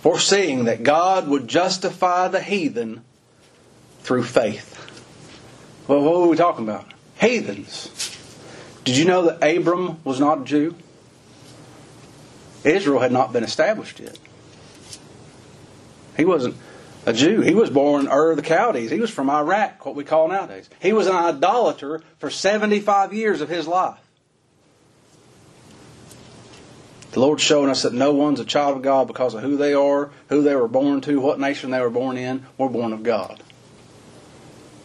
foreseeing 0.00 0.64
that 0.64 0.82
God 0.82 1.28
would 1.28 1.46
justify 1.46 2.28
the 2.28 2.40
heathen 2.40 3.04
through 4.00 4.24
faith. 4.24 4.72
Well, 5.86 6.00
what 6.00 6.20
were 6.20 6.28
we 6.28 6.36
talking 6.36 6.64
about? 6.64 6.92
Heathens. 7.20 7.90
Did 8.84 8.96
you 8.96 9.04
know 9.04 9.22
that 9.26 9.56
Abram 9.56 9.98
was 10.04 10.18
not 10.18 10.42
a 10.42 10.44
Jew? 10.44 10.74
Israel 12.64 13.00
had 13.00 13.12
not 13.12 13.32
been 13.32 13.44
established 13.44 14.00
yet. 14.00 14.18
He 16.16 16.24
wasn't. 16.24 16.56
A 17.06 17.12
Jew. 17.12 17.40
He 17.40 17.54
was 17.54 17.70
born 17.70 18.08
Ur 18.08 18.32
of 18.32 18.36
the 18.36 18.42
Chaldees. 18.42 18.90
He 18.90 19.00
was 19.00 19.10
from 19.10 19.30
Iraq, 19.30 19.86
what 19.86 19.94
we 19.94 20.04
call 20.04 20.28
nowadays. 20.28 20.68
He 20.80 20.92
was 20.92 21.06
an 21.06 21.14
idolater 21.14 22.02
for 22.18 22.30
75 22.30 23.14
years 23.14 23.40
of 23.40 23.48
his 23.48 23.66
life. 23.66 24.00
The 27.12 27.20
Lord's 27.20 27.42
showing 27.42 27.70
us 27.70 27.82
that 27.82 27.94
no 27.94 28.12
one's 28.12 28.40
a 28.40 28.44
child 28.44 28.76
of 28.76 28.82
God 28.82 29.06
because 29.06 29.32
of 29.32 29.40
who 29.40 29.56
they 29.56 29.72
are, 29.72 30.10
who 30.28 30.42
they 30.42 30.54
were 30.54 30.68
born 30.68 31.00
to, 31.02 31.18
what 31.18 31.40
nation 31.40 31.70
they 31.70 31.80
were 31.80 31.88
born 31.88 32.18
in. 32.18 32.44
We're 32.58 32.68
born 32.68 32.92
of 32.92 33.04
God. 33.04 33.42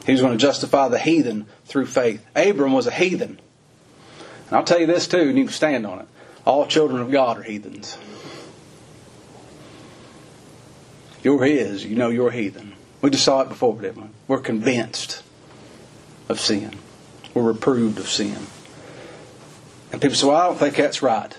He's 0.05 0.21
going 0.21 0.37
to 0.37 0.41
justify 0.41 0.87
the 0.87 0.99
heathen 0.99 1.47
through 1.65 1.87
faith. 1.87 2.25
Abram 2.35 2.71
was 2.71 2.87
a 2.87 2.91
heathen. 2.91 3.39
And 4.47 4.57
I'll 4.57 4.63
tell 4.63 4.79
you 4.79 4.85
this 4.85 5.07
too, 5.07 5.21
and 5.21 5.37
you 5.37 5.45
can 5.45 5.53
stand 5.53 5.85
on 5.85 5.99
it. 5.99 6.07
All 6.45 6.65
children 6.67 7.01
of 7.01 7.11
God 7.11 7.39
are 7.39 7.43
heathens. 7.43 7.97
You're 11.23 11.43
His. 11.43 11.85
You 11.85 11.95
know 11.95 12.09
you're 12.09 12.29
a 12.29 12.33
heathen. 12.33 12.73
We 13.01 13.09
just 13.09 13.25
saw 13.25 13.41
it 13.41 13.49
before, 13.49 13.79
didn't 13.81 14.01
we? 14.01 14.09
We're 14.27 14.39
convinced 14.39 15.23
of 16.29 16.39
sin. 16.39 16.75
We're 17.33 17.43
reproved 17.43 17.99
of 17.99 18.07
sin. 18.07 18.47
And 19.91 20.01
people 20.01 20.15
say, 20.15 20.27
well, 20.27 20.37
I 20.37 20.47
don't 20.47 20.57
think 20.57 20.75
that's 20.75 21.01
right. 21.01 21.35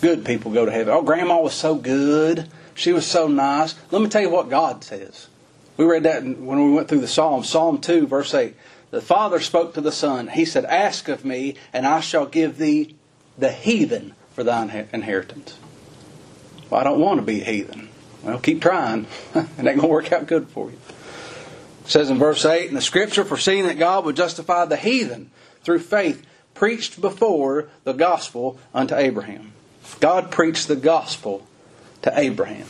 Good 0.00 0.24
people 0.24 0.50
go 0.50 0.64
to 0.64 0.72
heaven. 0.72 0.92
Oh, 0.92 1.02
Grandma 1.02 1.40
was 1.40 1.54
so 1.54 1.74
good. 1.74 2.48
She 2.74 2.92
was 2.92 3.06
so 3.06 3.28
nice. 3.28 3.74
Let 3.90 4.02
me 4.02 4.08
tell 4.08 4.22
you 4.22 4.30
what 4.30 4.50
God 4.50 4.82
says. 4.82 5.28
We 5.76 5.84
read 5.84 6.02
that 6.02 6.24
when 6.24 6.64
we 6.64 6.72
went 6.72 6.88
through 6.88 7.00
the 7.00 7.08
Psalm. 7.08 7.44
Psalm 7.44 7.80
2, 7.80 8.06
verse 8.06 8.34
8. 8.34 8.54
The 8.90 9.00
Father 9.00 9.40
spoke 9.40 9.74
to 9.74 9.80
the 9.80 9.92
Son. 9.92 10.28
He 10.28 10.44
said, 10.44 10.64
Ask 10.64 11.08
of 11.08 11.24
me, 11.24 11.54
and 11.72 11.86
I 11.86 12.00
shall 12.00 12.26
give 12.26 12.58
thee 12.58 12.94
the 13.38 13.52
heathen 13.52 14.14
for 14.32 14.44
thine 14.44 14.88
inheritance. 14.92 15.58
Well, 16.68 16.80
I 16.80 16.84
don't 16.84 17.00
want 17.00 17.20
to 17.20 17.26
be 17.26 17.40
a 17.40 17.44
heathen. 17.44 17.88
Well, 18.22 18.38
keep 18.38 18.62
trying. 18.62 19.06
it 19.34 19.46
ain't 19.58 19.64
going 19.64 19.80
to 19.80 19.86
work 19.86 20.12
out 20.12 20.26
good 20.26 20.48
for 20.48 20.70
you. 20.70 20.78
It 21.84 21.90
says 21.90 22.10
in 22.10 22.18
verse 22.18 22.44
8, 22.44 22.68
In 22.68 22.74
the 22.74 22.80
scripture, 22.80 23.24
foreseeing 23.24 23.66
that 23.66 23.78
God 23.78 24.04
would 24.04 24.16
justify 24.16 24.64
the 24.64 24.76
heathen 24.76 25.30
through 25.62 25.80
faith, 25.80 26.24
preached 26.54 27.00
before 27.00 27.68
the 27.84 27.92
gospel 27.92 28.58
unto 28.72 28.94
Abraham. 28.94 29.52
God 30.00 30.30
preached 30.30 30.68
the 30.68 30.76
gospel 30.76 31.46
to 32.02 32.18
Abraham. 32.18 32.68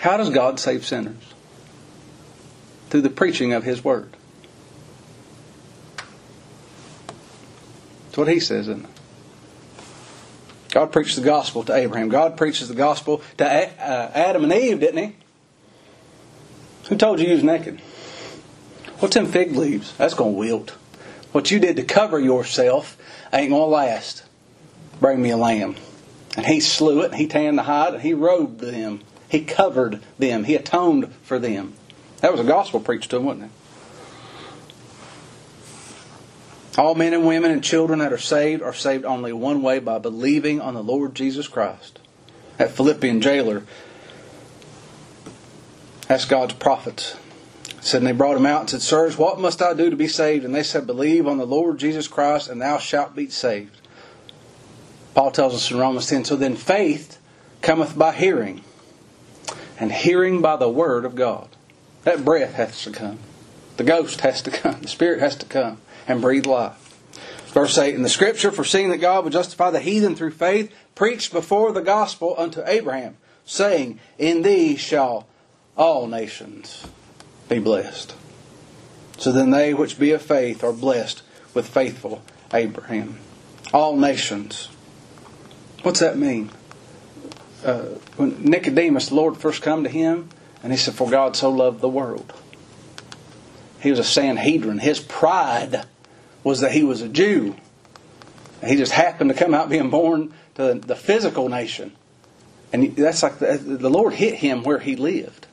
How 0.00 0.16
does 0.16 0.30
God 0.30 0.58
save 0.58 0.84
sinners? 0.84 1.34
Through 2.90 3.02
the 3.02 3.10
preaching 3.10 3.52
of 3.52 3.64
His 3.64 3.82
Word. 3.84 4.16
That's 8.06 8.18
what 8.18 8.28
He 8.28 8.40
says, 8.40 8.68
isn't 8.68 8.84
it? 8.84 8.95
God 10.76 10.92
preached 10.92 11.16
the 11.16 11.22
gospel 11.22 11.62
to 11.64 11.74
Abraham. 11.74 12.10
God 12.10 12.36
preaches 12.36 12.68
the 12.68 12.74
gospel 12.74 13.22
to 13.38 13.46
uh, 13.46 14.10
Adam 14.14 14.44
and 14.44 14.52
Eve, 14.52 14.78
didn't 14.78 15.02
He? 15.02 15.16
Who 16.90 16.98
told 16.98 17.18
you 17.18 17.26
he 17.26 17.32
was 17.32 17.42
naked? 17.42 17.80
What's 18.98 19.14
them 19.14 19.24
fig 19.24 19.56
leaves? 19.56 19.94
That's 19.96 20.12
going 20.12 20.34
to 20.34 20.38
wilt. 20.38 20.70
What 21.32 21.50
you 21.50 21.60
did 21.60 21.76
to 21.76 21.82
cover 21.82 22.20
yourself 22.20 22.98
ain't 23.32 23.48
going 23.48 23.62
to 23.62 23.74
last. 23.74 24.24
Bring 25.00 25.22
me 25.22 25.30
a 25.30 25.38
lamb. 25.38 25.76
And 26.36 26.44
he 26.44 26.60
slew 26.60 27.00
it, 27.00 27.12
and 27.12 27.14
he 27.14 27.26
tanned 27.26 27.56
the 27.56 27.62
hide, 27.62 27.94
and 27.94 28.02
he 28.02 28.12
robed 28.12 28.60
them. 28.60 29.00
He 29.30 29.44
covered 29.46 30.02
them. 30.18 30.44
He 30.44 30.56
atoned 30.56 31.10
for 31.22 31.38
them. 31.38 31.72
That 32.20 32.32
was 32.32 32.40
a 32.42 32.44
gospel 32.44 32.80
preached 32.80 33.08
to 33.12 33.16
them, 33.16 33.24
wasn't 33.24 33.44
it? 33.44 33.50
All 36.78 36.94
men 36.94 37.14
and 37.14 37.26
women 37.26 37.50
and 37.50 37.64
children 37.64 38.00
that 38.00 38.12
are 38.12 38.18
saved 38.18 38.62
are 38.62 38.74
saved 38.74 39.04
only 39.04 39.32
one 39.32 39.62
way 39.62 39.78
by 39.78 39.98
believing 39.98 40.60
on 40.60 40.74
the 40.74 40.82
Lord 40.82 41.14
Jesus 41.14 41.48
Christ. 41.48 41.98
That 42.58 42.72
Philippian 42.72 43.20
jailer 43.20 43.62
asked 46.08 46.28
God's 46.28 46.54
prophets. 46.54 47.16
Said, 47.80 47.98
and 47.98 48.06
they 48.06 48.12
brought 48.12 48.36
him 48.36 48.46
out 48.46 48.62
and 48.62 48.70
said, 48.70 48.82
Sirs, 48.82 49.16
what 49.16 49.40
must 49.40 49.62
I 49.62 49.72
do 49.72 49.90
to 49.90 49.96
be 49.96 50.08
saved? 50.08 50.44
And 50.44 50.54
they 50.54 50.64
said, 50.64 50.86
Believe 50.86 51.26
on 51.26 51.38
the 51.38 51.46
Lord 51.46 51.78
Jesus 51.78 52.08
Christ, 52.08 52.48
and 52.48 52.60
thou 52.60 52.78
shalt 52.78 53.14
be 53.14 53.28
saved. 53.28 53.80
Paul 55.14 55.30
tells 55.30 55.54
us 55.54 55.70
in 55.70 55.78
Romans 55.78 56.08
10, 56.08 56.24
So 56.24 56.36
then 56.36 56.56
faith 56.56 57.18
cometh 57.62 57.96
by 57.96 58.12
hearing, 58.12 58.62
and 59.78 59.92
hearing 59.92 60.42
by 60.42 60.56
the 60.56 60.68
word 60.68 61.04
of 61.04 61.14
God. 61.14 61.48
That 62.02 62.24
breath 62.24 62.54
has 62.54 62.82
to 62.82 62.90
come. 62.90 63.20
The 63.76 63.84
ghost 63.84 64.22
has 64.22 64.42
to 64.42 64.50
come. 64.50 64.80
The 64.82 64.88
spirit 64.88 65.20
has 65.20 65.36
to 65.36 65.46
come 65.46 65.78
and 66.06 66.20
breathe 66.20 66.46
life. 66.46 66.82
Verse 67.48 67.78
8 67.78 67.94
In 67.94 68.02
the 68.02 68.08
scripture, 68.08 68.50
foreseeing 68.50 68.90
that 68.90 68.98
God 68.98 69.24
would 69.24 69.32
justify 69.32 69.70
the 69.70 69.80
heathen 69.80 70.14
through 70.14 70.32
faith, 70.32 70.72
preached 70.94 71.32
before 71.32 71.72
the 71.72 71.80
gospel 71.80 72.34
unto 72.36 72.62
Abraham, 72.66 73.16
saying, 73.44 73.98
In 74.18 74.42
thee 74.42 74.76
shall 74.76 75.26
all 75.76 76.06
nations 76.06 76.86
be 77.48 77.58
blessed. 77.58 78.14
So 79.18 79.32
then 79.32 79.50
they 79.50 79.72
which 79.72 79.98
be 79.98 80.10
of 80.10 80.22
faith 80.22 80.62
are 80.62 80.72
blessed 80.72 81.22
with 81.54 81.66
faithful 81.66 82.22
Abraham. 82.52 83.18
All 83.72 83.96
nations. 83.96 84.68
What's 85.82 86.00
that 86.00 86.18
mean? 86.18 86.50
Uh, 87.64 87.84
when 88.16 88.44
Nicodemus, 88.44 89.08
the 89.08 89.14
Lord 89.14 89.36
first 89.36 89.62
come 89.62 89.84
to 89.84 89.90
him, 89.90 90.28
and 90.62 90.72
he 90.72 90.78
said, 90.78 90.94
For 90.94 91.08
God 91.08 91.36
so 91.36 91.50
loved 91.50 91.80
the 91.80 91.88
world. 91.88 92.32
He 93.80 93.90
was 93.90 93.98
a 93.98 94.04
Sanhedrin. 94.04 94.78
His 94.78 95.00
pride 95.00 95.84
was 96.46 96.60
that 96.60 96.70
he 96.70 96.84
was 96.84 97.02
a 97.02 97.08
Jew. 97.08 97.56
He 98.64 98.76
just 98.76 98.92
happened 98.92 99.30
to 99.30 99.36
come 99.36 99.52
out 99.52 99.68
being 99.68 99.90
born 99.90 100.32
to 100.54 100.74
the 100.74 100.94
physical 100.94 101.48
nation. 101.48 101.90
And 102.72 102.94
that's 102.94 103.24
like 103.24 103.40
the, 103.40 103.56
the 103.58 103.90
Lord 103.90 104.12
hit 104.12 104.36
him 104.36 104.62
where 104.62 104.78
he 104.78 104.94
lived. 104.94 105.48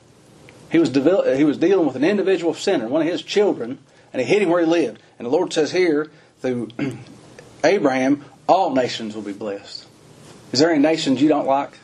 He 0.70 0.78
was, 0.78 0.90
develop, 0.90 1.36
he 1.36 1.42
was 1.42 1.58
dealing 1.58 1.84
with 1.84 1.96
an 1.96 2.04
individual 2.04 2.54
sinner, 2.54 2.86
one 2.86 3.02
of 3.02 3.08
his 3.08 3.22
children, 3.22 3.80
and 4.12 4.22
he 4.22 4.28
hit 4.28 4.40
him 4.40 4.50
where 4.50 4.60
he 4.60 4.66
lived. 4.66 5.02
And 5.18 5.26
the 5.26 5.30
Lord 5.30 5.52
says 5.52 5.72
here, 5.72 6.12
through 6.38 6.68
Abraham, 7.64 8.24
all 8.48 8.72
nations 8.72 9.16
will 9.16 9.22
be 9.22 9.32
blessed. 9.32 9.88
Is 10.52 10.60
there 10.60 10.70
any 10.70 10.80
nations 10.80 11.20
you 11.20 11.28
don't 11.28 11.46
like? 11.46 11.76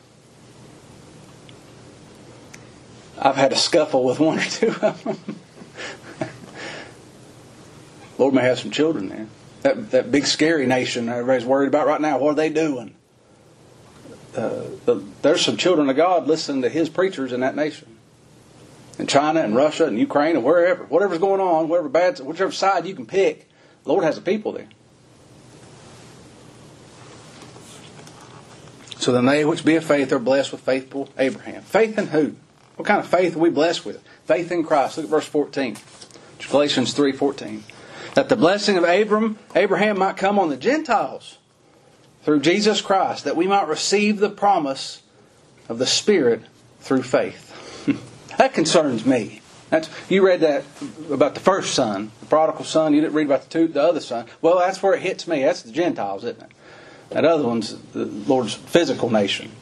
I've 3.18 3.34
had 3.34 3.52
a 3.52 3.56
scuffle 3.56 4.04
with 4.04 4.20
one 4.20 4.38
or 4.38 4.44
two 4.44 4.68
of 4.68 5.02
them. 5.02 5.18
Lord 8.20 8.34
may 8.34 8.42
have 8.42 8.58
some 8.58 8.70
children 8.70 9.08
there. 9.08 9.26
That, 9.62 9.90
that 9.92 10.12
big 10.12 10.26
scary 10.26 10.66
nation 10.66 11.08
everybody's 11.08 11.46
worried 11.46 11.68
about 11.68 11.86
right 11.86 12.00
now, 12.00 12.18
what 12.18 12.32
are 12.32 12.34
they 12.34 12.50
doing? 12.50 12.94
Uh, 14.36 14.64
the, 14.84 15.02
there's 15.22 15.40
some 15.40 15.56
children 15.56 15.88
of 15.88 15.96
God 15.96 16.26
listening 16.26 16.60
to 16.62 16.68
his 16.68 16.90
preachers 16.90 17.32
in 17.32 17.40
that 17.40 17.56
nation. 17.56 17.96
In 18.98 19.06
China 19.06 19.40
and 19.40 19.56
Russia 19.56 19.86
and 19.86 19.98
Ukraine 19.98 20.36
and 20.36 20.44
wherever. 20.44 20.84
Whatever's 20.84 21.18
going 21.18 21.40
on, 21.40 21.68
whatever 21.68 21.88
bad, 21.88 22.18
whichever 22.20 22.52
side 22.52 22.86
you 22.86 22.94
can 22.94 23.06
pick, 23.06 23.48
the 23.84 23.88
Lord 23.88 24.04
has 24.04 24.18
a 24.18 24.20
people 24.20 24.52
there. 24.52 24.68
So 28.98 29.12
then 29.12 29.24
they 29.24 29.46
which 29.46 29.64
be 29.64 29.76
of 29.76 29.84
faith 29.84 30.12
are 30.12 30.18
blessed 30.18 30.52
with 30.52 30.60
faithful 30.60 31.08
Abraham. 31.16 31.62
Faith 31.62 31.96
in 31.96 32.08
who? 32.08 32.36
What 32.76 32.86
kind 32.86 33.00
of 33.00 33.06
faith 33.06 33.34
are 33.34 33.38
we 33.38 33.48
blessed 33.48 33.86
with? 33.86 34.02
Faith 34.26 34.52
in 34.52 34.62
Christ. 34.62 34.98
Look 34.98 35.04
at 35.04 35.10
verse 35.10 35.26
14. 35.26 35.78
Galatians 36.50 36.94
3.14 36.94 37.62
that 38.14 38.28
the 38.28 38.36
blessing 38.36 38.76
of 38.76 38.84
Abram, 38.84 39.38
Abraham 39.54 39.98
might 39.98 40.16
come 40.16 40.38
on 40.38 40.48
the 40.48 40.56
Gentiles 40.56 41.38
through 42.22 42.40
Jesus 42.40 42.80
Christ, 42.80 43.24
that 43.24 43.36
we 43.36 43.46
might 43.46 43.68
receive 43.68 44.18
the 44.18 44.30
promise 44.30 45.02
of 45.68 45.78
the 45.78 45.86
Spirit 45.86 46.42
through 46.80 47.02
faith. 47.02 47.86
that 48.38 48.52
concerns 48.52 49.06
me. 49.06 49.40
That's, 49.70 49.88
you 50.08 50.26
read 50.26 50.40
that 50.40 50.64
about 51.10 51.34
the 51.34 51.40
first 51.40 51.74
son, 51.74 52.10
the 52.20 52.26
prodigal 52.26 52.64
son. 52.64 52.92
You 52.92 53.00
didn't 53.00 53.14
read 53.14 53.26
about 53.26 53.42
the, 53.42 53.48
two, 53.50 53.68
the 53.68 53.82
other 53.82 54.00
son. 54.00 54.26
Well, 54.42 54.58
that's 54.58 54.82
where 54.82 54.94
it 54.94 55.02
hits 55.02 55.28
me. 55.28 55.42
That's 55.42 55.62
the 55.62 55.70
Gentiles, 55.70 56.24
isn't 56.24 56.42
it? 56.42 56.50
That 57.10 57.24
other 57.24 57.44
one's 57.44 57.76
the 57.92 58.04
Lord's 58.04 58.54
physical 58.54 59.10
nation. 59.10 59.52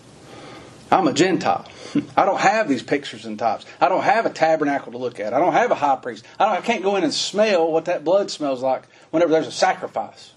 I'm 0.90 1.06
a 1.06 1.12
Gentile. 1.12 1.66
I 2.16 2.24
don't 2.24 2.40
have 2.40 2.68
these 2.68 2.82
pictures 2.82 3.24
and 3.24 3.38
types. 3.38 3.66
I 3.80 3.88
don't 3.88 4.02
have 4.02 4.26
a 4.26 4.30
tabernacle 4.30 4.92
to 4.92 4.98
look 4.98 5.20
at. 5.20 5.34
I 5.34 5.38
don't 5.38 5.52
have 5.52 5.70
a 5.70 5.74
high 5.74 5.96
priest. 5.96 6.24
I, 6.38 6.56
I 6.56 6.60
can't 6.60 6.82
go 6.82 6.96
in 6.96 7.04
and 7.04 7.12
smell 7.12 7.70
what 7.70 7.86
that 7.86 8.04
blood 8.04 8.30
smells 8.30 8.62
like 8.62 8.84
whenever 9.10 9.32
there's 9.32 9.46
a 9.46 9.52
sacrifice. 9.52 10.32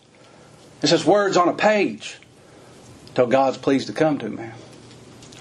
It's 0.81 0.91
just 0.91 1.05
words 1.05 1.37
on 1.37 1.47
a 1.47 1.53
page 1.53 2.17
until 3.09 3.27
God's 3.27 3.57
pleased 3.57 3.87
to 3.87 3.93
come 3.93 4.17
to 4.19 4.29
me. 4.29 4.49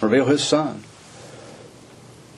Reveal 0.01 0.27
His 0.27 0.45
Son. 0.45 0.85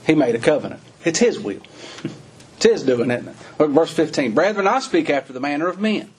He 0.07 0.15
made 0.15 0.35
a 0.35 0.39
covenant. 0.39 0.81
It's 1.05 1.19
His 1.19 1.39
will. 1.39 1.61
it's 2.57 2.65
His 2.65 2.83
doing, 2.85 3.11
isn't 3.11 3.29
it? 3.29 3.37
Look, 3.59 3.71
verse 3.71 3.93
15. 3.93 4.33
Brethren, 4.33 4.67
I 4.67 4.81
speak 4.81 5.11
after 5.11 5.33
the 5.33 5.41
manner 5.41 5.69
of 5.69 5.79
men. 5.81 6.11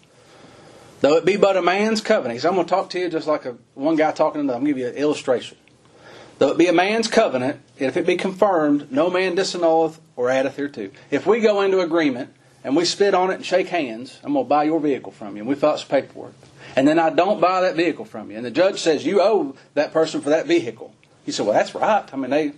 Though 1.01 1.17
it 1.17 1.25
be 1.25 1.36
but 1.36 1.57
a 1.57 1.62
man's 1.62 2.00
covenant. 2.00 2.39
So 2.41 2.50
I'm 2.50 2.55
going 2.55 2.65
to 2.65 2.69
talk 2.69 2.89
to 2.91 3.00
you 3.00 3.10
just 3.10 3.27
like 3.27 3.45
a, 3.45 3.57
one 3.74 3.98
guy 3.98 4.12
talking 4.13 4.36
to 4.36 4.39
another. 4.39 4.57
I'm 4.57 4.63
going 4.63 4.75
to 4.75 4.79
give 4.79 4.88
you 4.88 4.93
an 4.93 4.95
illustration. 4.95 5.57
Though 6.40 6.50
it 6.50 6.58
be 6.58 6.68
a 6.68 6.74
man's 6.74 7.08
covenant, 7.08 7.62
if 7.78 7.96
it 7.96 8.06
be 8.06 8.18
confirmed, 8.18 8.92
no 8.92 9.10
man 9.10 9.36
disannulleth 9.36 10.00
or 10.16 10.30
addeth 10.30 10.58
thereto. 10.58 10.90
If 11.12 11.25
we 11.25 11.40
go 11.40 11.62
into 11.62 11.80
agreement 11.80 12.34
and 12.63 12.75
we 12.75 12.86
spit 12.86 13.13
on 13.13 13.32
it 13.32 13.36
and 13.36 13.46
shake 13.46 13.68
hands, 13.68 14.20
I'm 14.24 14.34
going 14.34 14.46
to 14.46 14.50
buy 14.50 14.63
your 14.63 14.80
vehicle 14.80 15.12
from 15.12 15.36
you, 15.36 15.44
and 15.44 15.48
we 15.48 15.56
out 15.68 15.80
some 15.80 15.88
paperwork. 15.88 16.34
And 16.75 16.88
then 16.88 16.98
I 17.00 17.12
don't 17.12 17.40
buy 17.40 17.62
that 17.62 17.75
vehicle 17.75 18.06
from 18.06 18.32
you, 18.32 18.38
and 18.38 18.46
the 18.46 18.52
judge 18.52 18.80
says 18.80 19.06
you 19.06 19.22
owe 19.22 19.56
that 19.75 19.94
person 19.94 20.22
for 20.22 20.32
that 20.32 20.48
vehicle. 20.48 20.94
You 21.25 21.34
say, 21.34 21.44
well, 21.44 21.54
that's 21.54 21.75
right. 21.75 22.12
I 22.12 22.18
mean, 22.18 22.32
they 22.32 22.54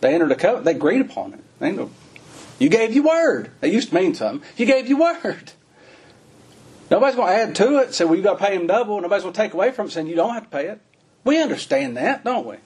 They 0.00 0.14
entered 0.14 0.32
a 0.32 0.36
covenant. 0.36 0.64
They 0.64 0.72
agreed 0.72 1.00
upon 1.00 1.32
it. 1.32 1.40
They 1.58 1.72
know, 1.72 1.90
you 2.58 2.68
gave 2.68 2.92
your 2.92 3.04
word. 3.04 3.50
It 3.62 3.72
used 3.72 3.90
to 3.90 3.94
mean 3.94 4.14
something. 4.14 4.46
You 4.56 4.66
gave 4.66 4.88
your 4.88 4.98
word. 4.98 5.52
Nobody's 6.90 7.16
going 7.16 7.28
to 7.28 7.34
add 7.34 7.54
to 7.56 7.78
it. 7.78 7.94
Say, 7.94 8.04
well, 8.04 8.16
you've 8.16 8.24
got 8.24 8.38
to 8.38 8.44
pay 8.44 8.54
him 8.54 8.66
double. 8.66 9.00
Nobody's 9.00 9.22
going 9.22 9.32
to 9.32 9.40
take 9.40 9.54
away 9.54 9.70
from 9.70 9.86
it, 9.86 9.92
saying 9.92 10.08
you 10.08 10.16
don't 10.16 10.34
have 10.34 10.44
to 10.44 10.50
pay 10.50 10.66
it. 10.66 10.80
We 11.24 11.40
understand 11.40 11.96
that, 11.96 12.24
don't 12.24 12.46
we? 12.46 12.56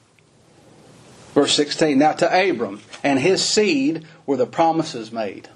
Verse 1.36 1.52
16. 1.52 1.98
Now 1.98 2.12
to 2.12 2.50
Abram 2.50 2.80
and 3.04 3.18
his 3.18 3.44
seed 3.44 4.06
were 4.24 4.38
the 4.38 4.46
promises 4.46 5.12
made. 5.12 5.50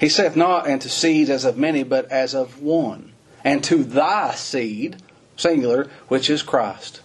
He 0.00 0.08
saith 0.08 0.34
not 0.34 0.66
unto 0.66 0.88
seeds 0.88 1.30
as 1.30 1.44
of 1.44 1.56
many, 1.56 1.84
but 1.84 2.10
as 2.10 2.34
of 2.34 2.60
one. 2.60 3.12
And 3.44 3.62
to 3.62 3.84
thy 3.84 4.34
seed, 4.34 4.96
singular, 5.36 5.88
which 6.08 6.28
is 6.28 6.42
Christ. 6.42 7.00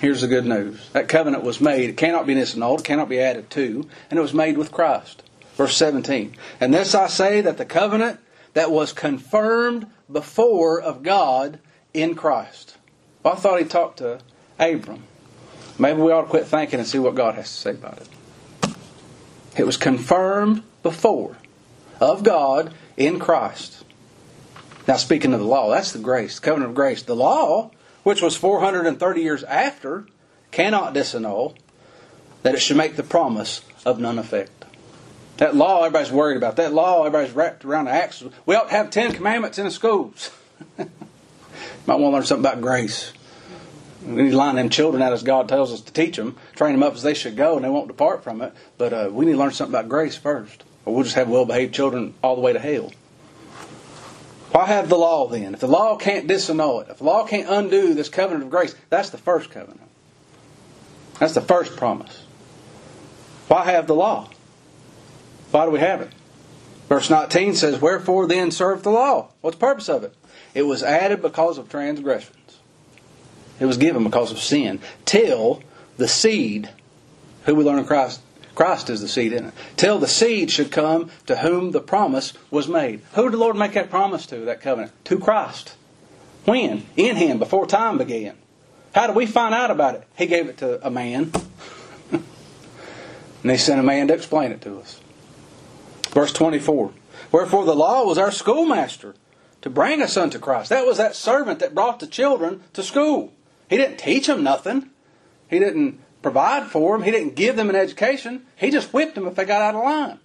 Here's 0.00 0.20
the 0.20 0.28
good 0.28 0.46
news. 0.46 0.90
That 0.92 1.08
covenant 1.08 1.42
was 1.42 1.60
made. 1.60 1.90
It 1.90 1.96
cannot 1.96 2.24
be 2.24 2.36
disannulled, 2.36 2.78
it 2.78 2.84
cannot 2.84 3.08
be 3.08 3.18
added 3.18 3.50
to, 3.50 3.88
and 4.08 4.16
it 4.16 4.22
was 4.22 4.32
made 4.32 4.56
with 4.56 4.70
Christ. 4.70 5.24
Verse 5.56 5.76
17. 5.76 6.36
And 6.60 6.72
this 6.72 6.94
I 6.94 7.08
say 7.08 7.40
that 7.40 7.58
the 7.58 7.64
covenant 7.64 8.20
that 8.54 8.70
was 8.70 8.92
confirmed 8.92 9.88
before 10.10 10.80
of 10.80 11.02
God 11.02 11.58
in 11.92 12.14
Christ. 12.14 12.76
Well, 13.24 13.34
I 13.34 13.36
thought 13.38 13.58
he 13.58 13.64
talked 13.64 13.98
to 13.98 14.20
Abram. 14.60 15.02
Maybe 15.78 16.00
we 16.00 16.12
ought 16.12 16.22
to 16.22 16.28
quit 16.28 16.46
thinking 16.46 16.78
and 16.78 16.88
see 16.88 16.98
what 16.98 17.14
God 17.14 17.34
has 17.34 17.48
to 17.48 17.54
say 17.54 17.70
about 17.70 17.98
it. 17.98 18.08
It 19.56 19.66
was 19.66 19.76
confirmed 19.76 20.62
before 20.82 21.36
of 22.00 22.22
God 22.22 22.72
in 22.96 23.18
Christ. 23.18 23.84
Now, 24.88 24.96
speaking 24.96 25.32
of 25.32 25.40
the 25.40 25.46
law, 25.46 25.70
that's 25.70 25.92
the 25.92 25.98
grace, 25.98 26.36
the 26.36 26.44
covenant 26.44 26.70
of 26.70 26.74
grace. 26.74 27.02
The 27.02 27.14
law, 27.14 27.70
which 28.02 28.20
was 28.20 28.36
430 28.36 29.20
years 29.20 29.44
after, 29.44 30.06
cannot 30.50 30.94
disannul 30.94 31.56
that 32.42 32.54
it 32.54 32.60
should 32.60 32.76
make 32.76 32.96
the 32.96 33.02
promise 33.02 33.62
of 33.84 34.00
none 34.00 34.18
effect. 34.18 34.50
That 35.36 35.54
law, 35.56 35.84
everybody's 35.84 36.12
worried 36.12 36.36
about. 36.36 36.56
That 36.56 36.72
law, 36.72 37.04
everybody's 37.04 37.34
wrapped 37.34 37.64
around 37.64 37.86
the 37.86 37.92
axle. 37.92 38.32
We 38.44 38.54
ought 38.54 38.68
to 38.68 38.74
have 38.74 38.90
Ten 38.90 39.12
Commandments 39.12 39.58
in 39.58 39.64
the 39.64 39.70
schools. 39.70 40.30
Might 40.78 40.88
want 41.86 42.00
to 42.00 42.08
learn 42.08 42.24
something 42.24 42.44
about 42.44 42.60
grace. 42.60 43.12
We 44.04 44.22
need 44.22 44.30
to 44.30 44.36
line 44.36 44.56
them 44.56 44.68
children 44.68 45.02
out 45.02 45.12
as 45.12 45.22
God 45.22 45.48
tells 45.48 45.72
us 45.72 45.80
to 45.82 45.92
teach 45.92 46.16
them, 46.16 46.36
train 46.56 46.72
them 46.72 46.82
up 46.82 46.94
as 46.94 47.02
they 47.02 47.14
should 47.14 47.36
go, 47.36 47.56
and 47.56 47.64
they 47.64 47.68
won't 47.68 47.88
depart 47.88 48.24
from 48.24 48.42
it. 48.42 48.52
But 48.78 48.92
uh, 48.92 49.08
we 49.12 49.26
need 49.26 49.32
to 49.32 49.38
learn 49.38 49.52
something 49.52 49.74
about 49.74 49.88
grace 49.88 50.16
first, 50.16 50.64
or 50.84 50.94
we'll 50.94 51.04
just 51.04 51.14
have 51.14 51.28
well-behaved 51.28 51.74
children 51.74 52.14
all 52.22 52.34
the 52.34 52.40
way 52.40 52.52
to 52.52 52.58
hell. 52.58 52.92
Why 54.50 54.66
have 54.66 54.88
the 54.88 54.98
law 54.98 55.28
then? 55.28 55.54
If 55.54 55.60
the 55.60 55.68
law 55.68 55.96
can't 55.96 56.28
disannul 56.28 56.82
it, 56.82 56.90
if 56.90 56.98
the 56.98 57.04
law 57.04 57.26
can't 57.26 57.48
undo 57.48 57.94
this 57.94 58.08
covenant 58.08 58.44
of 58.44 58.50
grace, 58.50 58.74
that's 58.90 59.10
the 59.10 59.18
first 59.18 59.50
covenant. 59.50 59.80
That's 61.18 61.34
the 61.34 61.40
first 61.40 61.76
promise. 61.76 62.24
Why 63.48 63.64
have 63.64 63.86
the 63.86 63.94
law? 63.94 64.28
Why 65.52 65.64
do 65.64 65.70
we 65.70 65.78
have 65.78 66.00
it? 66.00 66.10
Verse 66.88 67.08
19 67.08 67.54
says, 67.54 67.80
Wherefore 67.80 68.26
then 68.26 68.50
serve 68.50 68.82
the 68.82 68.90
law? 68.90 69.28
What's 69.40 69.56
the 69.56 69.60
purpose 69.60 69.88
of 69.88 70.04
it? 70.04 70.14
It 70.54 70.62
was 70.62 70.82
added 70.82 71.22
because 71.22 71.56
of 71.56 71.70
transgressions. 71.70 72.36
It 73.62 73.66
was 73.66 73.76
given 73.76 74.02
because 74.02 74.32
of 74.32 74.40
sin. 74.40 74.80
Till 75.04 75.62
the 75.96 76.08
seed, 76.08 76.68
who 77.44 77.54
we 77.54 77.62
learn 77.62 77.78
in 77.78 77.84
Christ, 77.84 78.20
Christ 78.56 78.90
is 78.90 79.00
the 79.00 79.06
seed 79.06 79.32
in 79.32 79.44
it. 79.44 79.54
Till 79.76 80.00
the 80.00 80.08
seed 80.08 80.50
should 80.50 80.72
come 80.72 81.12
to 81.26 81.36
whom 81.36 81.70
the 81.70 81.80
promise 81.80 82.32
was 82.50 82.66
made. 82.66 83.02
Who 83.12 83.22
did 83.22 83.34
the 83.34 83.36
Lord 83.36 83.54
make 83.54 83.74
that 83.74 83.88
promise 83.88 84.26
to, 84.26 84.38
that 84.46 84.62
covenant? 84.62 84.90
To 85.04 85.16
Christ. 85.20 85.76
When? 86.44 86.86
In 86.96 87.14
Him, 87.14 87.38
before 87.38 87.68
time 87.68 87.98
began. 87.98 88.34
How 88.96 89.06
do 89.06 89.12
we 89.12 89.26
find 89.26 89.54
out 89.54 89.70
about 89.70 89.94
it? 89.94 90.08
He 90.16 90.26
gave 90.26 90.48
it 90.48 90.56
to 90.56 90.84
a 90.84 90.90
man. 90.90 91.30
and 92.10 92.24
He 93.44 93.56
sent 93.58 93.78
a 93.78 93.84
man 93.84 94.08
to 94.08 94.14
explain 94.14 94.50
it 94.50 94.60
to 94.62 94.80
us. 94.80 95.00
Verse 96.08 96.32
24. 96.32 96.90
Wherefore 97.30 97.64
the 97.64 97.76
law 97.76 98.04
was 98.06 98.18
our 98.18 98.32
schoolmaster 98.32 99.14
to 99.60 99.70
bring 99.70 100.02
us 100.02 100.16
unto 100.16 100.40
Christ. 100.40 100.70
That 100.70 100.84
was 100.84 100.98
that 100.98 101.14
servant 101.14 101.60
that 101.60 101.76
brought 101.76 102.00
the 102.00 102.08
children 102.08 102.64
to 102.72 102.82
school. 102.82 103.32
He 103.68 103.76
didn't 103.76 103.98
teach 103.98 104.26
them 104.26 104.42
nothing. 104.42 104.90
He 105.48 105.58
didn't 105.58 106.00
provide 106.22 106.66
for 106.66 106.96
them. 106.96 107.04
He 107.04 107.10
didn't 107.10 107.34
give 107.34 107.56
them 107.56 107.70
an 107.70 107.76
education. 107.76 108.46
He 108.56 108.70
just 108.70 108.92
whipped 108.92 109.14
them 109.14 109.26
if 109.26 109.34
they 109.34 109.44
got 109.44 109.62
out 109.62 109.74
of 109.74 109.84
line. 109.84 110.18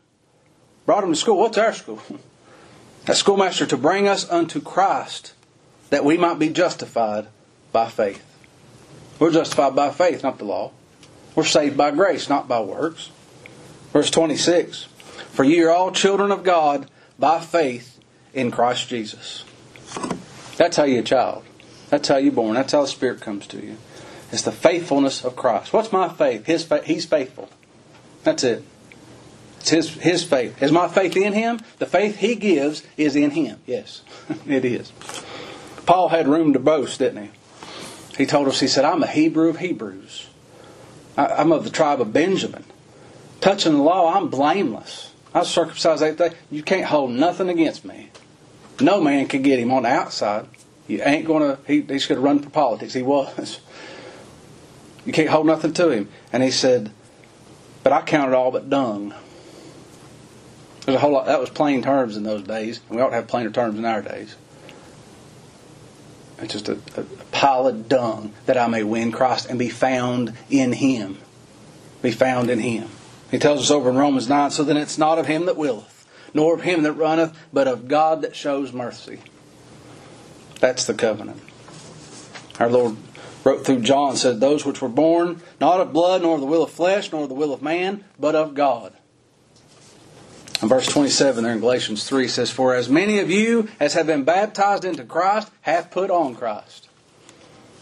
Brought 0.85 1.01
them 1.01 1.11
to 1.11 1.15
school. 1.15 1.37
What's 1.37 1.57
our 1.57 1.73
school? 1.73 2.01
A 3.07 3.15
schoolmaster 3.15 3.65
to 3.65 3.77
bring 3.77 4.07
us 4.07 4.29
unto 4.29 4.61
Christ 4.61 5.33
that 5.89 6.03
we 6.03 6.17
might 6.17 6.39
be 6.39 6.49
justified 6.49 7.27
by 7.71 7.87
faith. 7.87 8.23
We're 9.19 9.31
justified 9.31 9.75
by 9.75 9.91
faith, 9.91 10.23
not 10.23 10.37
the 10.37 10.45
law. 10.45 10.71
We're 11.35 11.45
saved 11.45 11.77
by 11.77 11.91
grace, 11.91 12.29
not 12.29 12.47
by 12.47 12.59
works. 12.59 13.11
Verse 13.93 14.11
26 14.11 14.83
For 15.31 15.43
ye 15.43 15.61
are 15.61 15.71
all 15.71 15.91
children 15.91 16.31
of 16.31 16.43
God 16.43 16.89
by 17.17 17.39
faith 17.39 17.99
in 18.33 18.51
Christ 18.51 18.89
Jesus. 18.89 19.45
That's 20.57 20.77
how 20.77 20.83
you're 20.83 20.99
a 20.99 21.03
child. 21.03 21.43
That's 21.89 22.07
how 22.07 22.17
you're 22.17 22.33
born. 22.33 22.55
That's 22.55 22.73
how 22.73 22.81
the 22.81 22.87
Spirit 22.87 23.21
comes 23.21 23.47
to 23.47 23.63
you. 23.63 23.77
It's 24.31 24.41
the 24.41 24.51
faithfulness 24.51 25.23
of 25.23 25.35
Christ. 25.35 25.71
What's 25.71 25.91
my 25.91 26.09
faith? 26.09 26.45
His 26.45 26.63
fa- 26.63 26.83
He's 26.83 27.05
faithful. 27.05 27.49
That's 28.23 28.43
it. 28.43 28.63
It's 29.59 29.69
his, 29.69 29.93
his 29.95 30.23
faith. 30.23 30.61
Is 30.61 30.71
my 30.71 30.87
faith 30.87 31.15
in 31.15 31.33
Him? 31.33 31.59
The 31.79 31.85
faith 31.85 32.17
He 32.17 32.35
gives 32.35 32.83
is 32.97 33.15
in 33.15 33.31
Him. 33.31 33.59
Yes, 33.65 34.01
it 34.47 34.65
is. 34.65 34.91
Paul 35.85 36.09
had 36.09 36.27
room 36.27 36.53
to 36.53 36.59
boast, 36.59 36.99
didn't 36.99 37.23
he? 37.23 37.29
He 38.17 38.25
told 38.25 38.47
us, 38.47 38.59
he 38.59 38.67
said, 38.67 38.83
I'm 38.83 39.03
a 39.03 39.07
Hebrew 39.07 39.49
of 39.49 39.59
Hebrews. 39.59 40.27
I, 41.15 41.41
am 41.41 41.51
of 41.51 41.63
the 41.63 41.69
tribe 41.69 42.01
of 42.01 42.11
Benjamin. 42.11 42.65
Touching 43.41 43.73
the 43.73 43.81
law, 43.81 44.13
I'm 44.13 44.27
blameless. 44.27 45.11
I 45.33 45.39
was 45.39 45.49
circumcised 45.49 46.01
eighth 46.01 46.17
day. 46.17 46.31
You 46.49 46.63
can't 46.63 46.85
hold 46.85 47.11
nothing 47.11 47.47
against 47.47 47.85
me. 47.85 48.09
No 48.81 48.99
man 48.99 49.27
can 49.27 49.43
get 49.43 49.59
him 49.59 49.71
on 49.71 49.83
the 49.83 49.89
outside. 49.89 50.47
You 50.87 51.01
ain't 51.03 51.27
to, 51.27 51.59
he, 51.67 51.81
he's 51.81 52.07
to 52.07 52.19
run 52.19 52.39
for 52.39 52.49
politics. 52.49 52.93
He 52.93 53.01
was. 53.01 53.59
You 55.05 55.13
can't 55.13 55.29
hold 55.29 55.45
nothing 55.45 55.73
to 55.73 55.89
him. 55.89 56.09
And 56.33 56.43
he 56.43 56.51
said, 56.51 56.91
But 57.83 57.93
I 57.93 58.01
counted 58.01 58.35
all 58.35 58.51
but 58.51 58.69
dung. 58.69 59.13
There's 60.85 60.95
a 60.95 60.99
whole 60.99 61.11
lot, 61.11 61.25
that 61.25 61.39
was 61.39 61.49
plain 61.49 61.81
terms 61.81 62.15
in 62.15 62.23
those 62.23 62.43
days. 62.43 62.81
We 62.89 63.01
ought 63.01 63.09
to 63.09 63.15
have 63.15 63.27
plainer 63.27 63.49
terms 63.49 63.77
in 63.77 63.85
our 63.85 64.01
days. 64.01 64.35
It's 66.39 66.53
just 66.53 66.69
a, 66.69 66.79
a, 66.95 67.03
pile 67.31 67.67
of 67.67 67.89
dung 67.89 68.33
that 68.45 68.57
I 68.57 68.67
may 68.67 68.83
win 68.83 69.11
Christ 69.11 69.49
and 69.49 69.57
be 69.57 69.69
found 69.69 70.33
in 70.49 70.73
Him. 70.73 71.17
Be 72.01 72.11
found 72.11 72.49
in 72.49 72.59
Him. 72.59 72.89
He 73.31 73.39
tells 73.39 73.61
us 73.61 73.71
over 73.71 73.89
in 73.89 73.95
Romans 73.97 74.29
9 74.29 74.51
so 74.51 74.63
then 74.63 74.77
it's 74.77 74.97
not 74.97 75.19
of 75.19 75.27
him 75.27 75.45
that 75.45 75.57
willeth, 75.57 76.05
nor 76.33 76.53
of 76.53 76.61
him 76.61 76.83
that 76.83 76.93
runneth, 76.93 77.37
but 77.51 77.67
of 77.67 77.87
God 77.87 78.21
that 78.21 78.35
shows 78.35 78.71
mercy. 78.71 79.19
That's 80.59 80.85
the 80.85 80.93
covenant. 80.93 81.41
Our 82.59 82.69
Lord 82.69 82.97
wrote 83.43 83.65
through 83.65 83.81
John 83.81 84.15
said, 84.15 84.39
Those 84.39 84.65
which 84.65 84.81
were 84.81 84.89
born 84.89 85.41
not 85.59 85.79
of 85.79 85.93
blood, 85.93 86.21
nor 86.21 86.35
of 86.35 86.41
the 86.41 86.47
will 86.47 86.63
of 86.63 86.71
flesh, 86.71 87.11
nor 87.11 87.23
of 87.23 87.29
the 87.29 87.35
will 87.35 87.53
of 87.53 87.61
man, 87.61 88.03
but 88.19 88.35
of 88.35 88.55
God. 88.55 88.93
And 90.59 90.69
verse 90.69 90.87
27 90.87 91.43
there 91.43 91.53
in 91.53 91.59
Galatians 91.59 92.07
3 92.07 92.27
says, 92.27 92.49
For 92.49 92.73
as 92.73 92.89
many 92.89 93.19
of 93.19 93.29
you 93.29 93.69
as 93.79 93.93
have 93.93 94.07
been 94.07 94.23
baptized 94.23 94.85
into 94.85 95.03
Christ 95.03 95.49
have 95.61 95.91
put 95.91 96.09
on 96.09 96.35
Christ. 96.35 96.89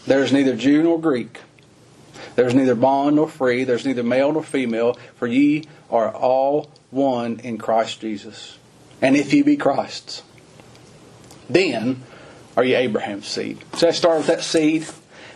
There 0.05 0.23
is 0.23 0.33
neither 0.33 0.55
Jew 0.55 0.83
nor 0.83 0.99
Greek. 0.99 1.39
There 2.35 2.45
is 2.45 2.53
neither 2.53 2.75
bond 2.75 3.15
nor 3.15 3.29
free. 3.29 3.63
There 3.63 3.77
is 3.77 3.85
neither 3.85 4.03
male 4.03 4.33
nor 4.33 4.43
female. 4.43 4.97
For 5.15 5.25
ye 5.25 5.63
are 5.89 6.13
all 6.13 6.69
one 6.91 7.39
in 7.39 7.57
Christ 7.57 8.01
Jesus. 8.01 8.57
And 9.01 9.15
if 9.15 9.33
ye 9.33 9.41
be 9.41 9.55
Christ's, 9.55 10.21
then 11.49 12.03
are 12.55 12.63
you 12.63 12.75
Abraham's 12.75 13.27
seed. 13.27 13.63
So 13.73 13.87
I 13.87 13.91
start 13.91 14.17
with 14.17 14.27
that 14.27 14.43
seed 14.43 14.87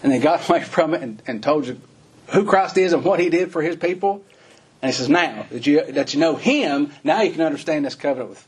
and 0.03 0.11
they 0.11 0.19
got 0.19 0.47
away 0.49 0.63
from 0.63 0.93
it 0.93 1.01
and, 1.01 1.21
and 1.27 1.43
told 1.43 1.67
you 1.67 1.79
who 2.27 2.45
Christ 2.45 2.77
is 2.77 2.93
and 2.93 3.03
what 3.03 3.19
He 3.19 3.29
did 3.29 3.51
for 3.51 3.61
His 3.61 3.75
people. 3.75 4.23
And 4.81 4.91
He 4.91 4.97
says, 4.97 5.09
now 5.09 5.45
that 5.51 5.67
you, 5.67 5.91
that 5.91 6.13
you 6.13 6.19
know 6.19 6.35
Him, 6.35 6.91
now 7.03 7.21
you 7.21 7.31
can 7.31 7.41
understand 7.41 7.85
this 7.85 7.95
covenant 7.95 8.29
with 8.29 8.47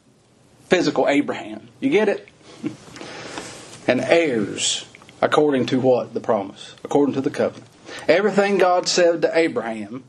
physical 0.67 1.07
Abraham. 1.07 1.67
You 1.79 1.89
get 1.89 2.07
it? 2.09 2.27
and 3.87 3.99
heirs 4.01 4.85
according 5.21 5.65
to 5.67 5.79
what? 5.79 6.13
The 6.13 6.19
promise. 6.19 6.75
According 6.83 7.15
to 7.15 7.21
the 7.21 7.29
covenant. 7.29 7.69
Everything 8.07 8.57
God 8.57 8.87
said 8.87 9.21
to 9.23 9.37
Abraham, 9.37 10.03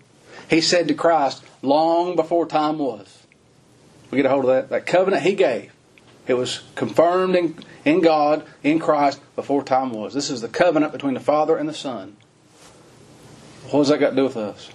He 0.48 0.60
said 0.60 0.88
to 0.88 0.94
Christ 0.94 1.42
long 1.62 2.14
before 2.14 2.46
time 2.46 2.78
was. 2.78 3.26
We 4.10 4.16
get 4.16 4.26
a 4.26 4.28
hold 4.28 4.44
of 4.44 4.50
that. 4.50 4.68
That 4.70 4.86
covenant 4.86 5.22
He 5.22 5.34
gave. 5.34 5.72
It 6.26 6.34
was 6.34 6.62
confirmed 6.76 7.34
in, 7.34 7.56
in 7.84 8.00
God, 8.00 8.44
in 8.62 8.78
Christ, 8.78 9.20
before 9.36 9.62
time 9.62 9.90
was. 9.90 10.14
This 10.14 10.30
is 10.30 10.40
the 10.40 10.48
covenant 10.48 10.92
between 10.92 11.14
the 11.14 11.20
Father 11.20 11.56
and 11.56 11.68
the 11.68 11.74
Son. 11.74 12.16
What 13.70 13.80
does 13.80 13.88
that 13.88 13.98
got 13.98 14.10
to 14.10 14.16
do 14.16 14.24
with 14.24 14.36
us? 14.36 14.70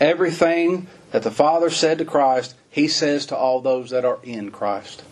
Everything 0.00 0.86
that 1.10 1.22
the 1.22 1.30
Father 1.30 1.70
said 1.70 1.98
to 1.98 2.04
Christ, 2.04 2.54
He 2.70 2.88
says 2.88 3.26
to 3.26 3.36
all 3.36 3.60
those 3.60 3.90
that 3.90 4.04
are 4.04 4.18
in 4.22 4.50
Christ. 4.50 5.02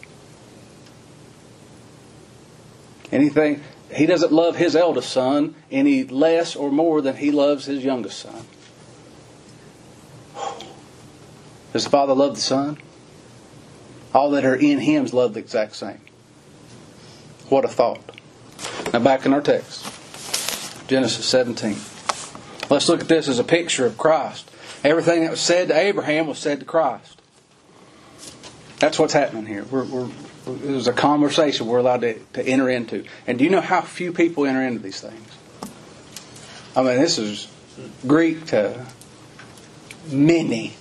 Anything, 3.12 3.62
He 3.92 4.06
doesn't 4.06 4.32
love 4.32 4.56
His 4.56 4.76
eldest 4.76 5.10
son 5.10 5.54
any 5.70 6.04
less 6.04 6.56
or 6.56 6.70
more 6.70 7.00
than 7.00 7.16
He 7.16 7.30
loves 7.30 7.66
His 7.66 7.84
youngest 7.84 8.18
son. 8.18 8.46
Does 11.72 11.84
the 11.84 11.90
Father 11.90 12.14
love 12.14 12.36
the 12.36 12.40
Son? 12.40 12.78
All 14.14 14.30
that 14.30 14.46
are 14.46 14.56
in 14.56 14.78
Him 14.78 15.04
love 15.12 15.34
the 15.34 15.40
exact 15.40 15.76
same. 15.76 16.00
What 17.48 17.64
a 17.64 17.68
thought. 17.68 18.00
Now 18.92 18.98
back 18.98 19.26
in 19.26 19.32
our 19.32 19.40
text. 19.40 19.84
Genesis 20.88 21.24
17. 21.26 21.76
Let's 22.70 22.88
look 22.88 23.00
at 23.00 23.08
this 23.08 23.28
as 23.28 23.38
a 23.38 23.44
picture 23.44 23.86
of 23.86 23.96
Christ. 23.98 24.50
Everything 24.82 25.22
that 25.22 25.30
was 25.30 25.40
said 25.40 25.68
to 25.68 25.78
Abraham 25.78 26.26
was 26.26 26.38
said 26.38 26.60
to 26.60 26.66
Christ. 26.66 27.20
That's 28.78 28.98
what's 28.98 29.12
happening 29.12 29.46
here. 29.46 29.64
We're, 29.64 29.84
we're, 29.84 30.08
it 30.46 30.70
was 30.70 30.86
a 30.86 30.92
conversation 30.92 31.66
we're 31.66 31.78
allowed 31.78 32.02
to, 32.02 32.18
to 32.34 32.46
enter 32.46 32.68
into. 32.68 33.04
And 33.26 33.38
do 33.38 33.44
you 33.44 33.50
know 33.50 33.60
how 33.60 33.80
few 33.80 34.12
people 34.12 34.46
enter 34.46 34.62
into 34.62 34.80
these 34.80 35.00
things? 35.00 35.36
I 36.76 36.82
mean, 36.82 37.00
this 37.00 37.18
is 37.18 37.48
Greek 38.06 38.46
to 38.46 38.84
many, 40.08 40.74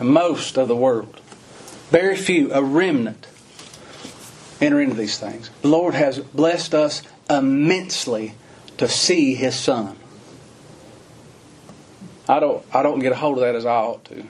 most 0.00 0.58
of 0.58 0.68
the 0.68 0.76
world. 0.76 1.20
Very 1.90 2.16
few, 2.16 2.52
a 2.52 2.62
remnant, 2.62 3.26
enter 4.62 4.80
into 4.80 4.94
these 4.94 5.18
things. 5.18 5.50
The 5.60 5.68
Lord 5.68 5.94
has 5.94 6.18
blessed 6.18 6.74
us 6.74 7.02
immensely 7.28 8.34
to 8.78 8.88
see 8.88 9.34
His 9.34 9.54
Son. 9.54 9.96
I 12.28 12.40
don't, 12.40 12.64
I 12.72 12.82
don't 12.82 13.00
get 13.00 13.12
a 13.12 13.16
hold 13.16 13.38
of 13.38 13.42
that 13.42 13.54
as 13.54 13.66
I 13.66 13.74
ought 13.74 14.04
to. 14.06 14.24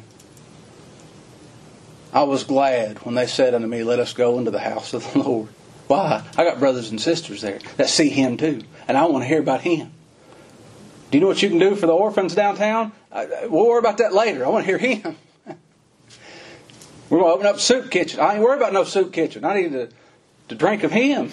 I 2.13 2.25
was 2.25 2.45
glad 2.45 2.99
when 3.05 3.15
they 3.15 3.27
said 3.27 3.55
unto 3.55 3.67
me, 3.67 3.85
Let 3.85 3.99
us 3.99 4.13
go 4.13 4.39
into 4.39 4.51
the 4.51 4.59
house 4.59 4.93
of 4.93 5.11
the 5.13 5.21
Lord. 5.21 5.49
Why? 5.87 6.25
I 6.37 6.45
got 6.45 6.59
brothers 6.59 6.91
and 6.91 7.01
sisters 7.01 7.43
there 7.43 7.59
that 7.77 7.89
see 7.89 8.09
Him 8.09 8.37
too, 8.37 8.63
and 8.89 8.97
I 8.97 9.05
want 9.07 9.25
to 9.25 9.29
hear 9.29 9.41
about 9.41 9.61
Him. 9.61 9.93
Do 11.11 11.19
you 11.19 11.21
know 11.21 11.29
what 11.29 11.43
you 11.43 11.51
can 11.51 11.59
do 11.59 11.75
for 11.75 11.87
the 11.87 11.93
orphans 11.93 12.35
downtown? 12.35 12.93
We'll 13.13 13.67
worry 13.67 13.79
about 13.79 13.99
that 13.99 14.15
later. 14.15 14.47
I 14.47 14.49
want 14.49 14.65
to 14.65 14.67
hear 14.67 14.79
Him. 14.79 15.17
We're 17.11 17.19
going 17.19 17.31
to 17.31 17.35
open 17.35 17.47
up 17.47 17.61
soup 17.61 17.91
kitchen. 17.91 18.21
I 18.21 18.35
ain't 18.35 18.43
worried 18.43 18.57
about 18.57 18.73
no 18.73 18.85
soup 18.85 19.13
kitchen. 19.13 19.45
I 19.45 19.61
need 19.61 19.73
to, 19.73 19.91
to 20.49 20.55
drink 20.55 20.83
of 20.83 20.93
Him. 20.93 21.33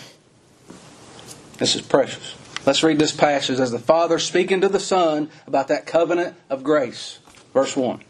This 1.57 1.75
is 1.75 1.81
precious. 1.81 2.35
Let's 2.65 2.83
read 2.83 2.99
this 2.99 3.15
passage 3.15 3.59
as 3.59 3.71
the 3.71 3.79
Father 3.79 4.19
speaking 4.19 4.61
to 4.61 4.69
the 4.69 4.79
Son 4.79 5.29
about 5.47 5.69
that 5.69 5.85
covenant 5.85 6.35
of 6.49 6.63
grace. 6.63 7.19
Verse 7.53 7.75
1. 7.75 8.01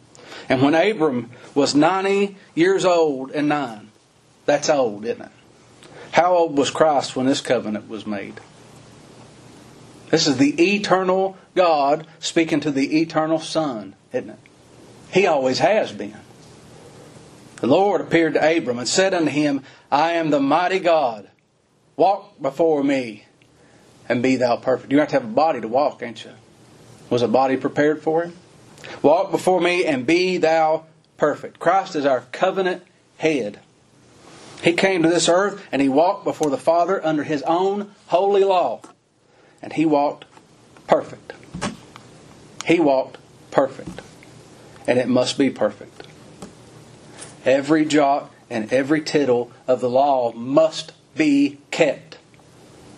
And 0.50 0.62
when 0.62 0.76
Abram 0.76 1.30
was 1.54 1.76
90 1.76 2.36
years 2.56 2.86
old 2.86 3.32
and 3.32 3.48
nine, 3.48 3.92
that's 4.46 4.70
old, 4.70 5.06
isn't 5.06 5.22
it? 5.22 5.32
How 6.12 6.36
old 6.36 6.58
was 6.58 6.72
Christ 6.72 7.16
when 7.16 7.28
this 7.28 7.42
covenant 7.42 7.88
was 7.88 8.08
made? 8.08 8.40
This 10.10 10.26
is 10.26 10.38
the 10.38 10.76
eternal 10.76 11.38
God 11.56 12.08
speaking 12.20 12.60
to 12.62 12.72
the 12.72 13.02
eternal 13.02 13.40
Son, 13.40 13.96
isn't 14.12 14.32
it? 14.32 14.40
He 15.12 15.28
always 15.28 15.60
has 15.60 15.92
been. 15.92 16.18
The 17.58 17.68
Lord 17.68 18.02
appeared 18.02 18.34
to 18.34 18.58
Abram 18.58 18.80
and 18.80 18.88
said 18.88 19.14
unto 19.14 19.30
him, 19.30 19.64
I 19.92 20.14
am 20.14 20.30
the 20.30 20.40
mighty 20.40 20.80
God. 20.80 21.30
Walk 21.96 22.42
before 22.42 22.84
me 22.84 23.26
and 24.08 24.24
be 24.24 24.36
thou 24.36 24.58
perfect. 24.58 24.92
You 24.92 25.00
have 25.00 25.10
to 25.10 25.16
have 25.16 25.26
a 25.26 25.28
body 25.28 25.62
to 25.62 25.68
walk, 25.68 26.02
ain't 26.02 26.24
you? 26.24 26.32
Was 27.10 27.22
a 27.22 27.28
body 27.28 27.58
prepared 27.58 28.02
for 28.02 28.24
him? 28.24 28.36
Walk 29.02 29.32
before 29.32 29.60
me 29.60 29.86
and 29.86 30.06
be 30.06 30.38
thou 30.38 30.86
perfect. 31.18 31.60
Christ 31.60 31.96
is 31.96 32.06
our 32.06 32.22
covenant 32.32 32.84
head. 33.18 33.60
He 34.64 34.74
came 34.74 35.04
to 35.04 35.10
this 35.10 35.30
earth 35.30 35.66
and 35.72 35.82
he 35.82 35.90
walked 35.90 36.24
before 36.24 36.50
the 36.50 36.58
Father 36.58 37.04
under 37.06 37.24
his 37.24 37.42
own 37.44 37.94
holy 38.08 38.44
law. 38.44 38.82
And 39.62 39.74
he 39.74 39.86
walked 39.86 40.26
perfect. 40.88 41.34
He 42.66 42.80
walked 42.80 43.18
perfect. 43.52 44.02
And 44.88 45.00
it 45.00 45.08
must 45.08 45.38
be 45.38 45.50
perfect. 45.50 46.08
Every 47.46 47.86
jot 47.86 48.32
and 48.50 48.72
every 48.72 49.02
tittle 49.02 49.52
of 49.68 49.82
the 49.82 49.90
law 49.90 50.32
must 50.34 50.94
be 51.16 51.60
kept 51.72 52.18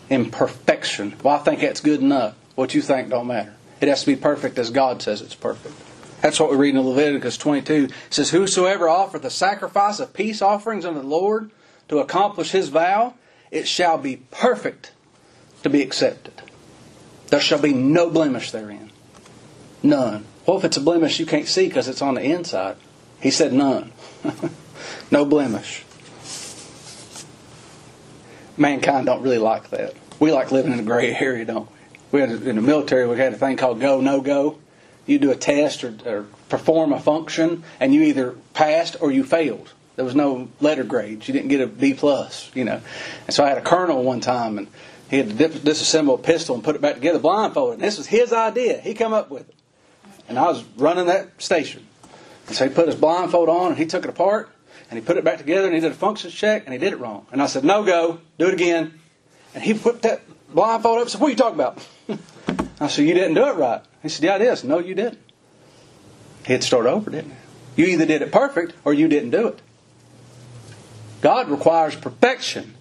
in 0.10 0.30
perfection. 0.30 1.16
Well, 1.24 1.36
I 1.36 1.40
think 1.40 1.62
that's 1.62 1.82
good 1.82 2.02
enough. 2.02 2.36
What 2.56 2.74
you 2.74 2.82
think 2.82 3.10
don't 3.10 3.28
matter. 3.28 3.56
It 3.80 3.88
has 3.88 4.02
to 4.02 4.06
be 4.08 4.16
perfect 4.16 4.60
as 4.60 4.70
God 4.70 5.02
says 5.02 5.22
it's 5.22 5.36
perfect. 5.36 5.76
That's 6.22 6.40
what 6.40 6.52
we 6.52 6.58
read 6.58 6.76
in 6.76 6.82
Leviticus 6.82 7.38
22. 7.38 7.86
It 7.86 7.94
says, 8.12 8.30
Whosoever 8.30 8.88
offereth 8.88 9.26
a 9.26 9.32
sacrifice 9.32 10.00
of 10.00 10.14
peace 10.14 10.42
offerings 10.42 10.86
unto 10.86 11.02
the 11.02 11.08
Lord 11.08 11.50
to 11.88 12.00
accomplish 12.00 12.52
his 12.52 12.70
vow, 12.70 13.16
it 13.50 13.68
shall 13.68 13.98
be 13.98 14.18
perfect 14.30 14.92
to 15.64 15.70
be 15.70 15.82
accepted. 15.82 16.34
There 17.30 17.40
shall 17.40 17.60
be 17.60 17.74
no 17.74 18.10
blemish 18.10 18.52
therein. 18.52 18.92
None. 19.82 20.26
Well, 20.46 20.58
if 20.58 20.64
it's 20.64 20.78
a 20.78 20.82
blemish 20.82 21.20
you 21.20 21.26
can't 21.26 21.48
see 21.48 21.68
because 21.68 21.88
it's 21.88 22.02
on 22.02 22.16
the 22.16 22.22
inside? 22.22 22.76
He 23.20 23.32
said 23.32 23.54
none. 23.54 23.92
no 25.10 25.26
blemish. 25.26 25.84
Mankind 28.58 29.06
don't 29.06 29.22
really 29.22 29.38
like 29.38 29.70
that. 29.70 29.94
We 30.20 30.32
like 30.32 30.52
living 30.52 30.72
in 30.72 30.80
a 30.80 30.84
gray 30.84 31.16
area, 31.16 31.46
don't 31.46 31.70
we? 31.70 31.78
we 32.12 32.20
had 32.22 32.30
in 32.30 32.56
the 32.58 32.62
military 32.62 33.08
we 33.08 33.18
had 33.18 33.34
a 33.34 33.38
thing 33.38 33.58
called 33.58 33.80
go 33.80 34.02
no 34.02 34.22
go. 34.22 34.58
You 35.06 35.18
do 35.18 35.32
a 35.32 35.36
test 35.36 35.84
or, 35.84 35.96
or 36.06 36.26
perform 36.50 36.94
a 36.94 37.00
function, 37.00 37.64
and 37.80 37.94
you 37.94 38.04
either 38.04 38.36
passed 38.54 38.98
or 39.02 39.12
you 39.12 39.24
failed. 39.24 39.74
There 39.96 40.06
was 40.06 40.16
no 40.16 40.50
letter 40.60 40.84
grades. 40.84 41.28
You 41.28 41.34
didn't 41.34 41.50
get 41.50 41.62
a 41.62 41.68
B 41.68 41.94
plus, 41.94 42.52
you 42.54 42.64
know. 42.64 42.82
And 43.26 43.34
so 43.34 43.44
I 43.44 43.50
had 43.50 43.58
a 43.58 43.62
colonel 43.62 44.04
one 44.04 44.20
time, 44.20 44.58
and 44.58 44.68
he 45.10 45.18
had 45.18 45.38
to 45.38 45.50
disassemble 45.50 46.16
a 46.16 46.22
pistol 46.22 46.56
and 46.56 46.64
put 46.64 46.76
it 46.76 46.82
back 46.82 46.96
together 46.96 47.20
blindfolded. 47.20 47.76
And 47.76 47.84
this 47.84 47.98
was 47.98 48.08
his 48.08 48.32
idea. 48.32 48.80
He 48.80 48.94
come 48.94 49.14
up 49.14 49.30
with 49.30 49.50
it, 49.50 49.56
and 50.30 50.40
I 50.40 50.44
was 50.44 50.64
running 50.78 51.08
that 51.08 51.42
station. 51.42 51.86
And 52.48 52.56
so 52.56 52.68
he 52.68 52.74
put 52.74 52.88
his 52.88 52.96
blindfold 52.96 53.50
on, 53.50 53.70
and 53.70 53.78
he 53.78 53.86
took 53.86 54.04
it 54.04 54.10
apart, 54.10 54.50
and 54.92 55.00
he 55.00 55.04
put 55.04 55.18
it 55.18 55.24
back 55.24 55.40
together, 55.40 55.66
and 55.66 55.74
he 55.74 55.82
did 55.82 55.92
a 55.92 55.96
functions 55.96 56.36
check, 56.36 56.66
and 56.66 56.74
he 56.74 56.78
did 56.78 56.94
it 56.94 57.00
wrong. 57.00 57.26
And 57.32 57.42
I 57.42 57.48
said, 57.48 57.64
"No 57.64 57.84
go, 57.84 58.20
do 58.38 58.48
it 58.48 58.54
again." 58.54 59.00
And 59.56 59.64
he 59.64 59.74
whipped 59.74 60.04
that 60.04 60.22
blindfold 60.54 61.00
up. 61.00 61.08
I 61.08 61.10
said, 61.10 61.20
"What 61.22 61.28
are 61.28 61.32
you 61.32 61.36
talking 61.38 61.60
about?" 61.60 61.88
I 62.82 62.88
said, 62.88 63.06
You 63.06 63.14
didn't 63.14 63.36
do 63.36 63.48
it 63.48 63.56
right. 63.56 63.82
He 64.02 64.10
said, 64.10 64.26
Yeah, 64.26 64.36
it 64.38 64.42
is. 64.42 64.64
No, 64.64 64.80
you 64.80 64.96
didn't. 64.96 65.20
He 66.46 66.54
had 66.54 66.62
to 66.62 66.68
start 66.68 66.88
over, 66.88 67.12
didn't 67.12 67.32
he? 67.76 67.84
You 67.84 67.90
either 67.90 68.08
did 68.08 68.24
it 68.24 68.32
perfect 68.32 68.74
or 68.84 68.94
you 68.94 69.08
didn't 69.08 69.30
do 69.30 69.48
it. 69.48 69.62
God 71.22 71.50
requires 71.50 71.96
perfection. 71.96 72.74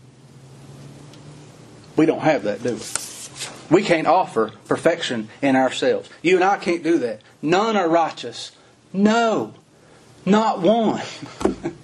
We 1.96 2.06
don't 2.06 2.20
have 2.20 2.44
that, 2.44 2.62
do 2.62 2.76
we? 2.76 3.76
We 3.76 3.82
can't 3.84 4.06
offer 4.06 4.52
perfection 4.66 5.28
in 5.42 5.54
ourselves. 5.54 6.08
You 6.22 6.36
and 6.36 6.44
I 6.44 6.56
can't 6.56 6.82
do 6.82 6.98
that. 6.98 7.20
None 7.42 7.76
are 7.76 7.88
righteous. 7.88 8.52
No, 8.94 9.52
not 10.24 10.60
one. 10.60 11.02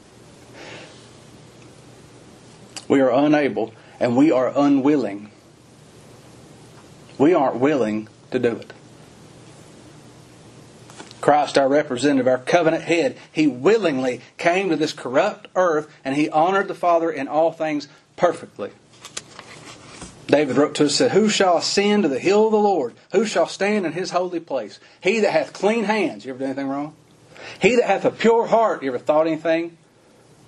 we 2.89 3.01
are 3.01 3.11
unable 3.11 3.73
and 3.99 4.17
we 4.17 4.31
are 4.31 4.53
unwilling 4.57 5.31
we 7.19 7.35
aren't 7.35 7.57
willing 7.57 8.09
to 8.31 8.39
do 8.39 8.53
it. 8.57 8.73
Christ, 11.21 11.59
our 11.59 11.69
representative, 11.69 12.29
our 12.29 12.39
covenant 12.39 12.85
head, 12.85 13.17
he 13.33 13.47
willingly 13.47 14.21
came 14.39 14.69
to 14.69 14.77
this 14.77 14.93
corrupt 14.93 15.49
earth 15.57 15.93
and 16.05 16.15
he 16.15 16.29
honored 16.29 16.69
the 16.69 16.75
Father 16.75 17.11
in 17.11 17.27
all 17.27 17.51
things 17.51 17.89
perfectly. 18.17 18.71
David 20.27 20.57
wrote 20.57 20.75
to 20.77 20.87
us, 20.87 20.95
said, 20.95 21.13
Who 21.13 21.29
shall 21.29 21.57
ascend 21.57 22.03
to 22.03 22.09
the 22.09 22.19
hill 22.19 22.47
of 22.47 22.53
the 22.53 22.59
Lord? 22.59 22.95
Who 23.13 23.25
shall 23.25 23.47
stand 23.47 23.87
in 23.87 23.93
his 23.93 24.11
holy 24.11 24.41
place? 24.41 24.79
He 25.01 25.21
that 25.21 25.33
hath 25.33 25.53
clean 25.53 25.85
hands. 25.85 26.25
You 26.25 26.31
ever 26.31 26.41
done 26.41 26.49
anything 26.49 26.69
wrong? 26.69 26.95
He 27.61 27.77
that 27.77 27.87
hath 27.87 28.05
a 28.05 28.11
pure 28.11 28.47
heart. 28.47 28.83
You 28.83 28.91
ever 28.91 28.99
thought 28.99 29.27
anything? 29.27 29.79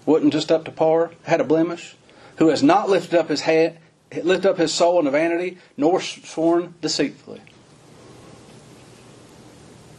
Wasn't 0.04 0.32
just 0.32 0.50
up 0.50 0.64
to 0.64 0.72
par? 0.72 1.12
Had 1.24 1.40
a 1.40 1.44
blemish? 1.44 1.96
Who 2.38 2.48
has 2.48 2.62
not 2.62 2.88
lifted 2.88 3.18
up 3.18 3.28
his 3.28 3.42
head, 3.42 3.78
lift 4.22 4.46
up 4.46 4.58
his 4.58 4.72
soul 4.72 4.98
into 4.98 5.10
vanity, 5.10 5.58
nor 5.76 6.00
sworn 6.00 6.74
deceitfully. 6.80 7.42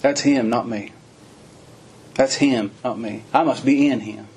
That's 0.02 0.22
him, 0.22 0.50
not 0.50 0.68
me. 0.68 0.94
That's 2.16 2.36
him, 2.36 2.72
not 2.84 2.98
me. 2.98 3.24
I 3.34 3.44
must 3.44 3.66
be 3.66 3.88
in 3.88 4.00
him. 4.00 4.28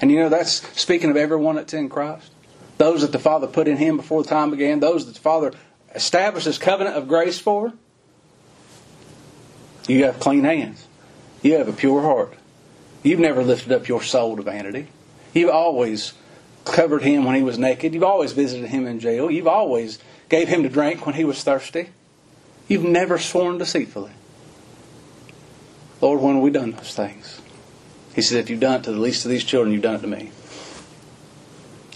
And 0.00 0.10
you 0.10 0.18
know, 0.18 0.28
that's 0.28 0.66
speaking 0.80 1.10
of 1.10 1.16
everyone 1.16 1.56
that's 1.56 1.74
in 1.74 1.88
Christ. 1.88 2.30
Those 2.78 3.02
that 3.02 3.12
the 3.12 3.18
Father 3.18 3.46
put 3.46 3.68
in 3.68 3.76
him 3.76 3.96
before 3.96 4.22
the 4.22 4.28
time 4.28 4.50
began, 4.50 4.80
those 4.80 5.06
that 5.06 5.14
the 5.14 5.20
Father 5.20 5.52
established 5.94 6.46
his 6.46 6.58
covenant 6.58 6.96
of 6.96 7.06
grace 7.06 7.38
for. 7.38 7.72
You 9.86 10.04
have 10.04 10.18
clean 10.18 10.44
hands. 10.44 10.86
You 11.42 11.54
have 11.54 11.68
a 11.68 11.72
pure 11.72 12.02
heart. 12.02 12.34
You've 13.02 13.20
never 13.20 13.42
lifted 13.42 13.72
up 13.72 13.88
your 13.88 14.02
soul 14.02 14.36
to 14.36 14.42
vanity. 14.42 14.88
You've 15.34 15.50
always 15.50 16.12
covered 16.64 17.02
him 17.02 17.24
when 17.24 17.34
he 17.34 17.42
was 17.42 17.58
naked. 17.58 17.94
You've 17.94 18.02
always 18.04 18.32
visited 18.32 18.68
him 18.68 18.86
in 18.86 19.00
jail. 19.00 19.30
You've 19.30 19.48
always 19.48 19.98
gave 20.28 20.48
him 20.48 20.62
to 20.62 20.68
drink 20.68 21.04
when 21.06 21.14
he 21.14 21.24
was 21.24 21.42
thirsty. 21.42 21.90
You've 22.68 22.84
never 22.84 23.18
sworn 23.18 23.58
deceitfully. 23.58 24.12
Lord, 26.00 26.20
when 26.20 26.34
have 26.34 26.42
we 26.42 26.50
done 26.50 26.72
those 26.72 26.94
things? 26.94 27.40
He 28.14 28.22
said, 28.22 28.38
if 28.38 28.50
you've 28.50 28.60
done 28.60 28.80
it 28.80 28.84
to 28.84 28.92
the 28.92 29.00
least 29.00 29.24
of 29.24 29.30
these 29.30 29.44
children, 29.44 29.72
you've 29.72 29.82
done 29.82 29.94
it 29.94 30.02
to 30.02 30.06
me. 30.06 30.30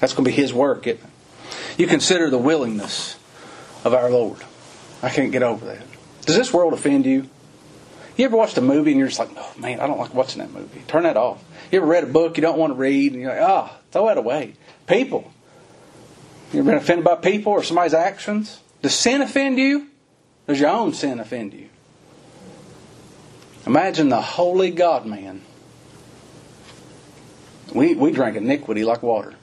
That's 0.01 0.13
going 0.13 0.25
to 0.25 0.31
be 0.31 0.37
his 0.37 0.53
work, 0.53 0.87
it? 0.87 1.01
You 1.77 1.87
consider 1.87 2.31
the 2.31 2.39
willingness 2.39 3.19
of 3.85 3.95
our 3.95 4.11
Lord. 4.11 4.39
I 5.03 5.11
can't 5.11 5.33
get 5.33 5.43
over 5.43 5.67
that. 5.67 5.85
Does 6.23 6.37
this 6.37 6.53
world 6.53 6.73
offend 6.73 7.07
you? 7.07 7.29
You 8.17 8.25
ever 8.25 8.37
watched 8.37 8.57
a 8.57 8.63
movie 8.63 8.93
and 8.93 8.99
you're 8.99 9.09
just 9.09 9.19
like, 9.19 9.29
oh 9.37 9.53
man, 9.59 9.81
I 9.81 9.87
don't 9.87 9.99
like 9.99 10.15
watching 10.15 10.41
that 10.41 10.51
movie. 10.51 10.83
Turn 10.89 11.03
that 11.03 11.17
off. 11.17 11.45
You 11.71 11.79
ever 11.79 11.87
read 11.87 12.05
a 12.05 12.07
book 12.07 12.37
you 12.37 12.41
don't 12.41 12.59
want 12.59 12.73
to 12.73 12.75
read 12.77 13.13
and 13.13 13.21
you're 13.21 13.31
like, 13.31 13.43
ah, 13.43 13.71
oh, 13.71 13.79
throw 13.91 14.07
that 14.07 14.17
away. 14.17 14.55
People. 14.87 15.31
You 16.53 16.61
ever 16.61 16.71
been 16.71 16.79
offended 16.79 17.05
by 17.05 17.17
people 17.17 17.53
or 17.53 17.63
somebody's 17.63 17.93
actions? 17.93 18.61
Does 18.81 18.95
sin 18.95 19.21
offend 19.21 19.59
you? 19.59 19.89
Does 20.47 20.61
your 20.61 20.71
own 20.71 20.95
sin 20.95 21.21
offend 21.21 21.53
you? 21.53 21.69
Imagine 23.67 24.09
the 24.09 24.21
holy 24.21 24.71
God 24.71 25.05
man. 25.07 25.43
We, 27.75 27.95
we 27.95 28.13
drink 28.13 28.37
iniquity 28.37 28.85
like 28.85 29.03
water. 29.03 29.35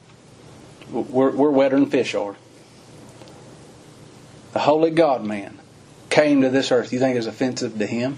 We're, 0.89 1.31
we're 1.31 1.49
wetter 1.49 1.77
than 1.77 1.89
fish 1.89 2.15
are. 2.15 2.35
The 4.53 4.59
holy 4.59 4.91
God 4.91 5.25
man 5.25 5.59
came 6.09 6.41
to 6.41 6.49
this 6.49 6.71
earth. 6.71 6.93
You 6.93 6.99
think 6.99 7.17
it's 7.17 7.27
offensive 7.27 7.77
to 7.77 7.85
him? 7.85 8.17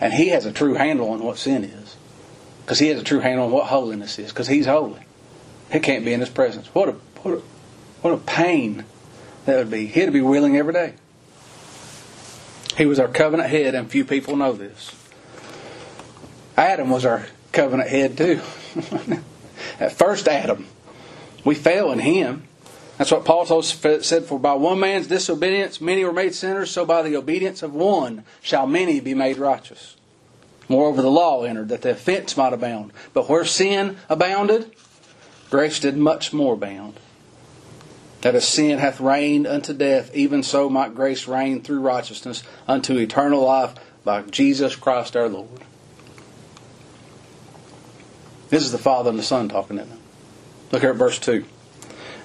And 0.00 0.12
he 0.12 0.28
has 0.28 0.46
a 0.46 0.52
true 0.52 0.74
handle 0.74 1.10
on 1.10 1.22
what 1.22 1.38
sin 1.38 1.64
is. 1.64 1.96
Because 2.62 2.78
he 2.78 2.88
has 2.88 3.00
a 3.00 3.04
true 3.04 3.20
handle 3.20 3.46
on 3.46 3.50
what 3.50 3.66
holiness 3.66 4.18
is. 4.18 4.30
Because 4.30 4.46
he's 4.46 4.66
holy. 4.66 5.00
He 5.72 5.80
can't 5.80 6.04
be 6.04 6.12
in 6.12 6.20
his 6.20 6.28
presence. 6.28 6.66
What 6.74 6.88
a, 6.88 6.92
what 7.22 7.34
a, 7.34 7.42
what 8.02 8.14
a 8.14 8.18
pain 8.18 8.84
that 9.44 9.56
would 9.56 9.70
be. 9.70 9.86
He'd 9.86 10.12
be 10.12 10.20
willing 10.20 10.56
every 10.56 10.72
day. 10.72 10.94
He 12.76 12.86
was 12.86 13.00
our 13.00 13.08
covenant 13.08 13.50
head, 13.50 13.74
and 13.74 13.90
few 13.90 14.04
people 14.04 14.36
know 14.36 14.52
this. 14.52 14.94
Adam 16.56 16.90
was 16.90 17.04
our 17.04 17.26
covenant 17.52 17.88
head, 17.88 18.16
too. 18.16 18.40
At 19.80 19.92
first, 19.92 20.28
Adam, 20.28 20.66
we 21.44 21.54
fell 21.54 21.90
in 21.92 21.98
him. 21.98 22.47
That's 22.98 23.12
what 23.12 23.24
Paul 23.24 23.46
told 23.46 23.64
said, 23.64 24.24
For 24.24 24.40
by 24.40 24.54
one 24.54 24.80
man's 24.80 25.06
disobedience 25.06 25.80
many 25.80 26.04
were 26.04 26.12
made 26.12 26.34
sinners, 26.34 26.72
so 26.72 26.84
by 26.84 27.02
the 27.02 27.16
obedience 27.16 27.62
of 27.62 27.72
one 27.72 28.24
shall 28.42 28.66
many 28.66 28.98
be 28.98 29.14
made 29.14 29.38
righteous. 29.38 29.96
Moreover, 30.68 31.00
the 31.00 31.10
law 31.10 31.44
entered 31.44 31.68
that 31.68 31.82
the 31.82 31.92
offense 31.92 32.36
might 32.36 32.52
abound. 32.52 32.92
But 33.14 33.28
where 33.28 33.44
sin 33.44 33.98
abounded, 34.08 34.72
grace 35.48 35.78
did 35.78 35.96
much 35.96 36.32
more 36.32 36.54
abound. 36.54 36.98
That 38.22 38.34
as 38.34 38.46
sin 38.46 38.78
hath 38.80 39.00
reigned 39.00 39.46
unto 39.46 39.72
death, 39.72 40.12
even 40.12 40.42
so 40.42 40.68
might 40.68 40.96
grace 40.96 41.28
reign 41.28 41.62
through 41.62 41.80
righteousness 41.80 42.42
unto 42.66 42.98
eternal 42.98 43.42
life 43.44 43.74
by 44.02 44.22
Jesus 44.22 44.74
Christ 44.74 45.16
our 45.16 45.28
Lord. 45.28 45.48
This 48.48 48.64
is 48.64 48.72
the 48.72 48.78
Father 48.78 49.10
and 49.10 49.18
the 49.18 49.22
Son 49.22 49.48
talking, 49.48 49.78
isn't 49.78 49.92
it? 49.92 49.98
Look 50.72 50.82
here 50.82 50.90
at 50.90 50.96
verse 50.96 51.20
2. 51.20 51.44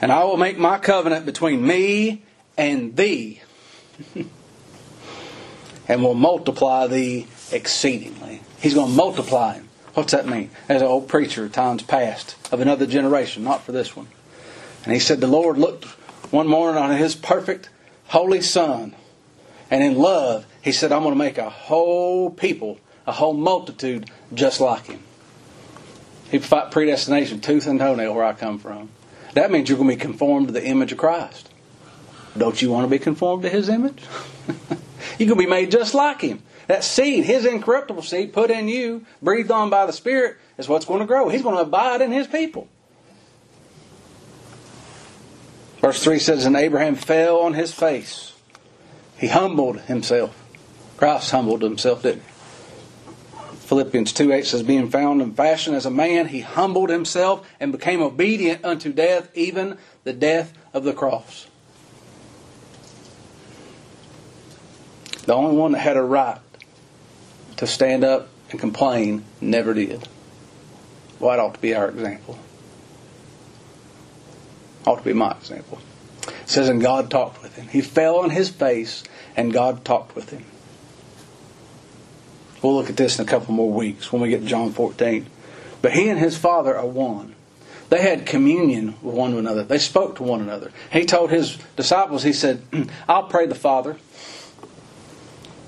And 0.04 0.12
I 0.12 0.26
will 0.26 0.36
make 0.36 0.58
my 0.58 0.80
covenant 0.80 1.26
between 1.26 1.66
me 1.66 2.24
and 2.58 2.94
thee, 2.94 3.40
and 5.88 6.04
will 6.04 6.14
multiply 6.14 6.88
thee 6.88 7.28
exceedingly. 7.54 8.42
He's 8.60 8.74
going 8.74 8.90
to 8.90 8.98
multiply 8.98 9.54
him. 9.54 9.70
What's 9.94 10.12
that 10.12 10.28
mean? 10.28 10.50
As 10.68 10.82
an 10.82 10.90
old 10.90 11.08
preacher, 11.08 11.48
times 11.48 11.84
past, 11.84 12.36
of 12.52 12.60
another 12.60 12.86
generation, 12.86 13.46
not 13.46 13.64
for 13.64 13.72
this 13.72 13.96
one. 13.96 14.10
And 14.84 14.92
he 14.92 15.00
said, 15.00 15.22
The 15.22 15.28
Lord 15.28 15.58
looked 15.58 15.86
one 16.34 16.48
morning 16.48 16.84
on 16.84 16.98
his 16.98 17.16
perfect, 17.16 17.70
holy 18.08 18.42
Son, 18.42 18.94
and 19.72 19.82
in 19.82 19.98
love, 19.98 20.46
he 20.62 20.74
said, 20.74 20.92
I'm 20.92 21.04
going 21.04 21.14
to 21.14 21.18
make 21.18 21.38
a 21.38 21.50
whole 21.50 22.30
people, 22.30 22.78
a 23.08 23.14
whole 23.14 23.36
multitude 23.36 24.12
just 24.34 24.60
like 24.60 24.88
him. 24.88 25.00
He 26.30 26.40
fought 26.40 26.72
predestination 26.74 27.40
tooth 27.40 27.68
and 27.68 27.80
toenail 27.80 28.14
where 28.14 28.26
I 28.26 28.34
come 28.34 28.60
from. 28.60 28.90
That 29.34 29.52
means 29.52 29.70
you're 29.70 29.78
going 29.78 29.90
to 29.90 29.96
be 29.96 30.02
conformed 30.02 30.48
to 30.48 30.54
the 30.54 30.66
image 30.66 30.92
of 30.92 30.98
Christ. 30.98 31.50
Don't 32.38 32.62
you 32.62 32.72
want 32.72 32.86
to 32.86 32.90
be 32.90 33.00
conformed 33.00 33.44
to 33.44 33.50
His 33.50 33.70
image? 33.70 34.04
going 35.18 35.30
to 35.30 35.36
be 35.36 35.46
made 35.46 35.72
just 35.72 35.94
like 35.94 36.22
Him. 36.22 36.42
That 36.68 36.84
seed, 36.84 37.26
His 37.26 37.46
incorruptible 37.46 38.04
seed, 38.04 38.34
put 38.34 38.52
in 38.52 38.68
you, 38.68 39.06
breathed 39.22 39.52
on 39.52 39.70
by 39.70 39.86
the 39.86 39.94
Spirit, 39.94 40.38
is 40.58 40.68
what's 40.68 40.86
going 40.86 41.00
to 41.00 41.06
grow. 41.06 41.30
He's 41.30 41.42
going 41.42 41.56
to 41.56 41.62
abide 41.62 42.02
in 42.02 42.12
His 42.12 42.28
people. 42.28 42.68
Verse 45.84 46.02
3 46.02 46.18
says, 46.20 46.46
And 46.46 46.56
Abraham 46.56 46.96
fell 46.96 47.40
on 47.42 47.56
his 47.56 47.74
face. 47.74 48.32
He 49.18 49.28
humbled 49.28 49.82
himself. 49.82 50.34
Christ 50.96 51.32
humbled 51.32 51.62
himself, 51.62 52.04
didn't 52.04 52.22
he? 52.22 52.33
Philippians 53.74 54.14
2 54.14 54.32
8 54.32 54.46
says, 54.46 54.62
Being 54.62 54.92
found 54.92 55.20
in 55.20 55.34
fashion 55.34 55.74
as 55.74 55.88
a 55.88 55.90
man, 55.90 56.28
he 56.28 56.42
humbled 56.42 56.92
himself 56.92 57.50
and 57.60 57.72
became 57.72 58.04
obedient 58.04 58.64
unto 58.64 58.94
death, 58.94 59.36
even 59.36 59.80
the 60.04 60.14
death 60.14 60.54
of 60.76 60.84
the 60.84 60.94
cross. 60.94 61.48
The 65.26 65.34
only 65.34 65.58
one 65.58 65.72
that 65.72 65.80
had 65.80 65.98
a 65.98 66.04
right 66.04 66.38
to 67.58 67.66
stand 67.66 68.04
up 68.04 68.30
and 68.52 68.60
complain 68.60 69.24
never 69.42 69.74
did. 69.74 70.08
Well, 71.20 71.32
that 71.32 71.40
ought 71.40 71.56
to 71.56 71.60
be 71.60 71.74
our 71.74 71.90
example. 71.90 72.38
Ought 74.86 74.98
to 74.98 75.04
be 75.04 75.14
my 75.14 75.32
example. 75.32 75.80
It 76.28 76.34
says, 76.46 76.70
And 76.70 76.80
God 76.80 77.10
talked 77.10 77.42
with 77.42 77.56
him. 77.56 77.70
He 77.70 77.82
fell 77.82 78.18
on 78.18 78.30
his 78.30 78.52
face, 78.52 79.04
and 79.36 79.52
God 79.52 79.84
talked 79.84 80.16
with 80.16 80.30
him. 80.30 80.46
We'll 82.64 82.76
look 82.76 82.90
at 82.90 82.98
this 82.98 83.20
in 83.20 83.26
a 83.26 83.30
couple 83.30 83.54
more 83.54 83.72
weeks 83.72 84.12
when 84.12 84.22
we 84.22 84.30
get 84.30 84.42
to 84.42 84.48
John 84.48 84.72
14. 84.72 85.28
But 85.82 85.92
he 85.92 86.08
and 86.08 86.18
his 86.18 86.38
father 86.38 86.76
are 86.78 86.86
one. 86.86 87.36
They 87.90 88.02
had 88.02 88.26
communion 88.26 88.96
with 89.02 89.14
one 89.14 89.34
another. 89.34 89.64
They 89.64 89.78
spoke 89.78 90.16
to 90.16 90.24
one 90.24 90.42
another. 90.42 90.72
He 90.92 91.06
told 91.06 91.30
his 91.30 91.58
disciples, 91.76 92.24
he 92.24 92.34
said, 92.34 92.64
I'll 93.08 93.28
pray 93.28 93.46
the 93.46 93.54
Father. 93.54 93.98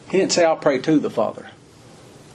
He 0.09 0.19
didn't 0.19 0.31
say, 0.31 0.45
I'll 0.45 0.55
pray 0.55 0.79
to 0.79 0.97
the 0.97 1.09
Father. 1.09 1.51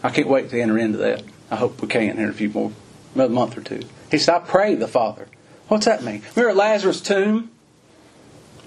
I 0.02 0.10
can't 0.10 0.28
wait 0.28 0.50
to 0.50 0.60
enter 0.60 0.78
into 0.78 0.98
that. 0.98 1.22
I 1.50 1.56
hope 1.56 1.80
we 1.80 1.88
can 1.88 2.18
in 2.18 2.28
a 2.28 2.32
few 2.32 2.50
more, 2.50 2.72
another 3.14 3.32
month 3.32 3.56
or 3.56 3.62
two. 3.62 3.80
He 4.10 4.18
said, 4.18 4.34
I 4.34 4.38
pray 4.40 4.74
the 4.74 4.86
Father. 4.86 5.26
What's 5.68 5.86
that 5.86 6.04
mean? 6.04 6.22
Remember 6.36 6.56
Lazarus' 6.56 7.00
tomb? 7.00 7.50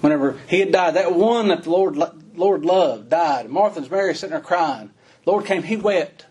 Whenever 0.00 0.38
he 0.48 0.60
had 0.60 0.72
died, 0.72 0.94
that 0.94 1.14
one 1.14 1.48
that 1.48 1.62
the 1.62 1.70
Lord, 1.70 1.96
Lord 2.34 2.64
loved 2.64 3.10
died. 3.10 3.48
Martha's 3.48 3.90
Mary 3.90 4.14
sitting 4.14 4.32
there 4.32 4.40
crying. 4.40 4.90
Lord 5.26 5.46
came, 5.46 5.62
he 5.62 5.76
wept. 5.76 6.26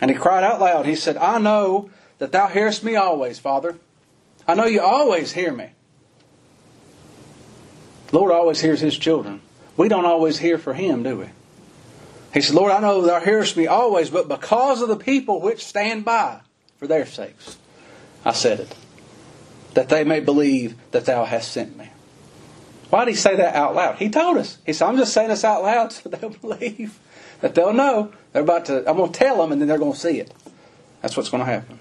And 0.00 0.10
he 0.10 0.16
cried 0.16 0.44
out 0.44 0.60
loud. 0.60 0.86
He 0.86 0.96
said, 0.96 1.16
I 1.16 1.38
know 1.38 1.90
that 2.18 2.32
thou 2.32 2.48
hearest 2.48 2.82
me 2.82 2.96
always, 2.96 3.38
Father. 3.38 3.78
I 4.46 4.54
know 4.54 4.64
you 4.64 4.80
always 4.80 5.32
hear 5.32 5.52
me. 5.52 5.70
Lord 8.10 8.32
always 8.32 8.60
hears 8.60 8.80
his 8.80 8.98
children. 8.98 9.40
We 9.76 9.88
don't 9.88 10.04
always 10.04 10.38
hear 10.38 10.58
for 10.58 10.74
him, 10.74 11.02
do 11.02 11.18
we? 11.18 11.26
He 12.34 12.40
said, 12.40 12.54
Lord, 12.54 12.72
I 12.72 12.80
know 12.80 13.02
thou 13.02 13.20
hearest 13.20 13.56
me 13.56 13.66
always, 13.66 14.10
but 14.10 14.28
because 14.28 14.82
of 14.82 14.88
the 14.88 14.96
people 14.96 15.40
which 15.40 15.64
stand 15.64 16.04
by, 16.04 16.40
for 16.78 16.86
their 16.86 17.06
sakes, 17.06 17.58
I 18.24 18.32
said 18.32 18.60
it, 18.60 18.74
that 19.74 19.88
they 19.88 20.04
may 20.04 20.20
believe 20.20 20.74
that 20.90 21.04
thou 21.04 21.24
hast 21.24 21.52
sent 21.52 21.76
me. 21.76 21.90
Why 22.90 23.04
did 23.04 23.12
he 23.12 23.16
say 23.16 23.36
that 23.36 23.54
out 23.54 23.74
loud? 23.74 23.96
He 23.96 24.10
told 24.10 24.36
us. 24.36 24.58
He 24.66 24.72
said, 24.72 24.86
I'm 24.86 24.96
just 24.96 25.12
saying 25.12 25.28
this 25.28 25.44
out 25.44 25.62
loud 25.62 25.92
so 25.92 26.08
they'll 26.08 26.30
believe 26.30 26.98
that 27.42 27.54
they'll 27.54 27.74
know. 27.74 28.12
They're 28.32 28.42
about 28.42 28.64
to, 28.66 28.88
I'm 28.88 28.96
going 28.96 29.12
to 29.12 29.18
tell 29.18 29.36
them 29.36 29.52
and 29.52 29.60
then 29.60 29.68
they're 29.68 29.78
going 29.78 29.92
to 29.92 29.98
see 29.98 30.18
it. 30.18 30.32
That's 31.02 31.16
what's 31.16 31.28
going 31.28 31.44
to 31.44 31.50
happen. 31.50 31.78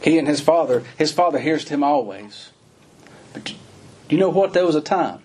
He 0.00 0.16
and 0.18 0.28
his 0.28 0.40
father, 0.40 0.84
his 0.96 1.12
father 1.12 1.40
hears 1.40 1.68
him 1.68 1.82
always. 1.82 2.50
But 3.32 3.44
do 3.44 3.54
you 4.10 4.18
know 4.18 4.28
what? 4.28 4.52
There 4.52 4.64
was 4.64 4.76
a 4.76 4.80
time. 4.80 5.20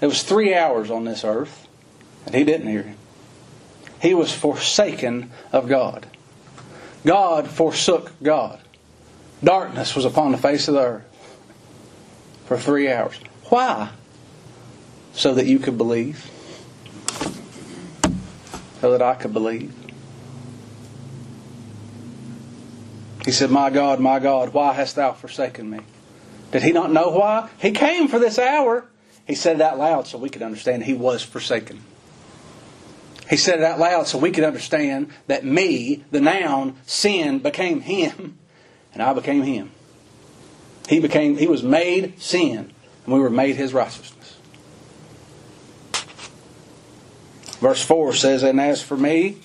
There 0.00 0.08
was 0.08 0.22
three 0.22 0.54
hours 0.54 0.90
on 0.90 1.04
this 1.04 1.24
earth, 1.24 1.66
and 2.26 2.34
he 2.34 2.44
didn't 2.44 2.66
hear 2.66 2.82
him. 2.82 2.96
He 4.02 4.14
was 4.14 4.32
forsaken 4.32 5.30
of 5.52 5.68
God. 5.68 6.06
God 7.06 7.48
forsook 7.48 8.12
God. 8.22 8.60
Darkness 9.42 9.94
was 9.94 10.04
upon 10.04 10.32
the 10.32 10.38
face 10.38 10.68
of 10.68 10.74
the 10.74 10.80
earth 10.80 11.38
for 12.46 12.58
three 12.58 12.90
hours. 12.90 13.18
Why? 13.44 13.90
So 15.14 15.34
that 15.34 15.46
you 15.46 15.58
could 15.58 15.78
believe 15.78 16.31
so 18.82 18.90
that 18.90 19.00
I 19.00 19.14
could 19.14 19.32
believe. 19.32 19.72
He 23.24 23.30
said, 23.30 23.48
My 23.48 23.70
God, 23.70 24.00
my 24.00 24.18
God, 24.18 24.52
why 24.52 24.72
hast 24.72 24.96
thou 24.96 25.12
forsaken 25.12 25.70
me? 25.70 25.78
Did 26.50 26.64
he 26.64 26.72
not 26.72 26.92
know 26.92 27.10
why? 27.10 27.48
He 27.58 27.70
came 27.70 28.08
for 28.08 28.18
this 28.18 28.40
hour. 28.40 28.86
He 29.24 29.36
said 29.36 29.54
it 29.54 29.62
out 29.62 29.78
loud 29.78 30.08
so 30.08 30.18
we 30.18 30.28
could 30.28 30.42
understand 30.42 30.82
he 30.82 30.94
was 30.94 31.22
forsaken. 31.22 31.84
He 33.30 33.36
said 33.36 33.60
it 33.60 33.64
out 33.64 33.78
loud 33.78 34.08
so 34.08 34.18
we 34.18 34.32
could 34.32 34.42
understand 34.42 35.10
that 35.28 35.44
me, 35.44 36.02
the 36.10 36.20
noun, 36.20 36.76
sin, 36.84 37.38
became 37.38 37.82
him, 37.82 38.36
and 38.92 39.00
I 39.00 39.12
became 39.12 39.44
him. 39.44 39.70
He 40.88 40.98
became 40.98 41.36
he 41.36 41.46
was 41.46 41.62
made 41.62 42.20
sin, 42.20 42.72
and 43.04 43.14
we 43.14 43.20
were 43.20 43.30
made 43.30 43.54
his 43.54 43.72
righteousness. 43.72 44.21
Verse 47.62 47.80
4 47.80 48.12
says, 48.14 48.42
And 48.42 48.60
as 48.60 48.82
for 48.82 48.96
me, 48.96 49.36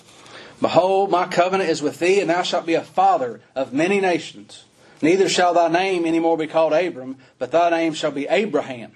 behold, 0.59 1.11
my 1.11 1.27
covenant 1.27 1.69
is 1.69 1.83
with 1.83 1.99
thee, 1.99 2.19
and 2.19 2.31
thou 2.31 2.41
shalt 2.41 2.65
be 2.65 2.73
a 2.73 2.81
father 2.81 3.41
of 3.55 3.73
many 3.73 4.01
nations. 4.01 4.65
Neither 5.03 5.29
shall 5.29 5.53
thy 5.53 5.67
name 5.67 6.03
any 6.03 6.17
more 6.17 6.35
be 6.35 6.47
called 6.47 6.73
Abram, 6.73 7.17
but 7.37 7.51
thy 7.51 7.69
name 7.69 7.93
shall 7.93 8.09
be 8.09 8.25
Abraham. 8.27 8.93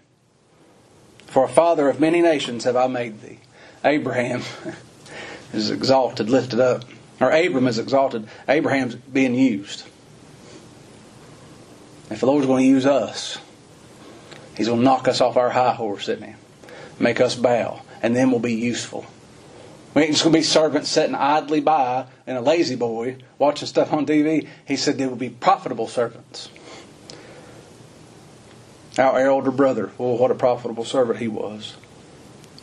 For 1.28 1.46
a 1.46 1.48
father 1.48 1.88
of 1.88 2.00
many 2.00 2.20
nations 2.24 2.64
have 2.64 2.76
I 2.76 2.88
made 2.88 3.22
thee. 3.22 3.38
Abraham. 3.86 4.42
is 5.54 5.70
exalted, 5.70 6.28
lifted 6.28 6.60
up. 6.60 6.84
Or 7.20 7.30
Abram 7.30 7.68
is 7.68 7.78
exalted. 7.78 8.28
Abraham's 8.50 8.96
being 8.96 9.36
used. 9.36 9.84
If 12.10 12.22
the 12.22 12.26
Lord's 12.26 12.48
going 12.48 12.64
to 12.64 12.70
use 12.70 12.88
us, 12.88 13.38
He's 14.58 14.68
going 14.68 14.80
to 14.80 14.84
knock 14.84 15.08
us 15.08 15.22
off 15.22 15.38
our 15.38 15.52
high 15.52 15.74
horse, 15.74 16.10
isn't 16.10 16.28
He? 16.28 16.34
Make 17.00 17.22
us 17.22 17.36
bow, 17.36 17.82
and 18.02 18.16
then 18.16 18.32
we'll 18.32 18.40
be 18.40 18.54
useful. 18.54 19.06
We 19.94 20.04
ain't 20.04 20.12
just 20.12 20.24
going 20.24 20.34
to 20.34 20.40
be 20.40 20.44
servants 20.44 20.90
sitting 20.90 21.16
idly 21.16 21.60
by 21.60 22.06
and 22.26 22.38
a 22.38 22.42
La-Z-Boy 22.42 23.18
watching 23.38 23.68
stuff 23.68 23.92
on 23.92 24.06
TV. 24.06 24.48
He 24.66 24.78
said 24.78 24.98
they 24.98 25.08
will 25.08 25.16
be 25.16 25.30
profitable 25.30 25.88
servants. 25.88 26.50
Our 28.98 29.20
elder 29.20 29.52
brother, 29.52 29.92
well, 29.98 30.18
what 30.18 30.32
a 30.32 30.36
profitable 30.36 30.86
servant 30.86 31.20
he 31.20 31.28
was. 31.28 31.76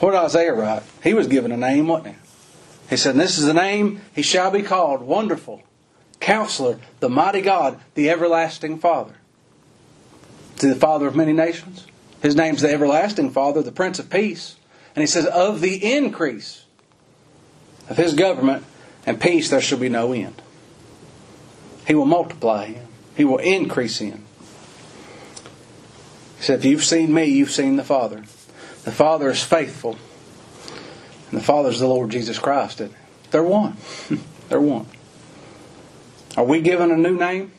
What 0.00 0.12
did 0.12 0.18
Isaiah 0.18 0.54
write? 0.54 0.82
He 1.02 1.14
was 1.14 1.26
given 1.26 1.52
a 1.52 1.56
name, 1.56 1.88
wasn't 1.88 2.14
he? 2.14 2.20
He 2.90 2.96
said, 2.96 3.16
This 3.16 3.38
is 3.38 3.44
the 3.44 3.54
name 3.54 4.00
he 4.14 4.22
shall 4.22 4.50
be 4.50 4.62
called 4.62 5.02
Wonderful, 5.02 5.62
Counselor, 6.20 6.78
the 7.00 7.08
Mighty 7.08 7.40
God, 7.40 7.80
the 7.94 8.08
Everlasting 8.08 8.78
Father. 8.78 9.14
To 10.58 10.68
the 10.68 10.74
Father 10.74 11.06
of 11.06 11.16
many 11.16 11.32
nations. 11.32 11.86
His 12.22 12.34
name's 12.34 12.62
the 12.62 12.70
Everlasting 12.72 13.30
Father, 13.30 13.62
the 13.62 13.72
Prince 13.72 13.98
of 13.98 14.10
Peace. 14.10 14.56
And 14.94 15.02
he 15.02 15.06
says, 15.06 15.26
Of 15.26 15.60
the 15.60 15.94
increase 15.94 16.64
of 17.88 17.96
his 17.96 18.14
government 18.14 18.64
and 19.06 19.20
peace 19.20 19.50
there 19.50 19.60
shall 19.60 19.78
be 19.78 19.88
no 19.88 20.12
end. 20.12 20.40
He 21.86 21.94
will 21.94 22.06
multiply 22.06 22.66
him, 22.66 22.86
he 23.16 23.24
will 23.24 23.38
increase 23.38 23.98
him. 23.98 24.24
He 26.38 26.44
said, 26.44 26.60
If 26.60 26.64
you've 26.64 26.84
seen 26.84 27.12
me, 27.12 27.24
you've 27.24 27.50
seen 27.50 27.76
the 27.76 27.84
Father. 27.84 28.24
The 28.84 28.92
Father 28.92 29.30
is 29.30 29.42
faithful. 29.42 29.98
And 31.30 31.40
the 31.40 31.44
Father 31.44 31.68
is 31.68 31.80
the 31.80 31.88
Lord 31.88 32.10
Jesus 32.10 32.38
Christ. 32.38 32.80
They're 33.30 33.42
one. 33.42 33.76
They're 34.48 34.60
one. 34.60 34.86
Are 36.36 36.44
we 36.44 36.60
given 36.60 36.90
a 36.90 36.96
new 36.96 37.16
name? 37.16 37.52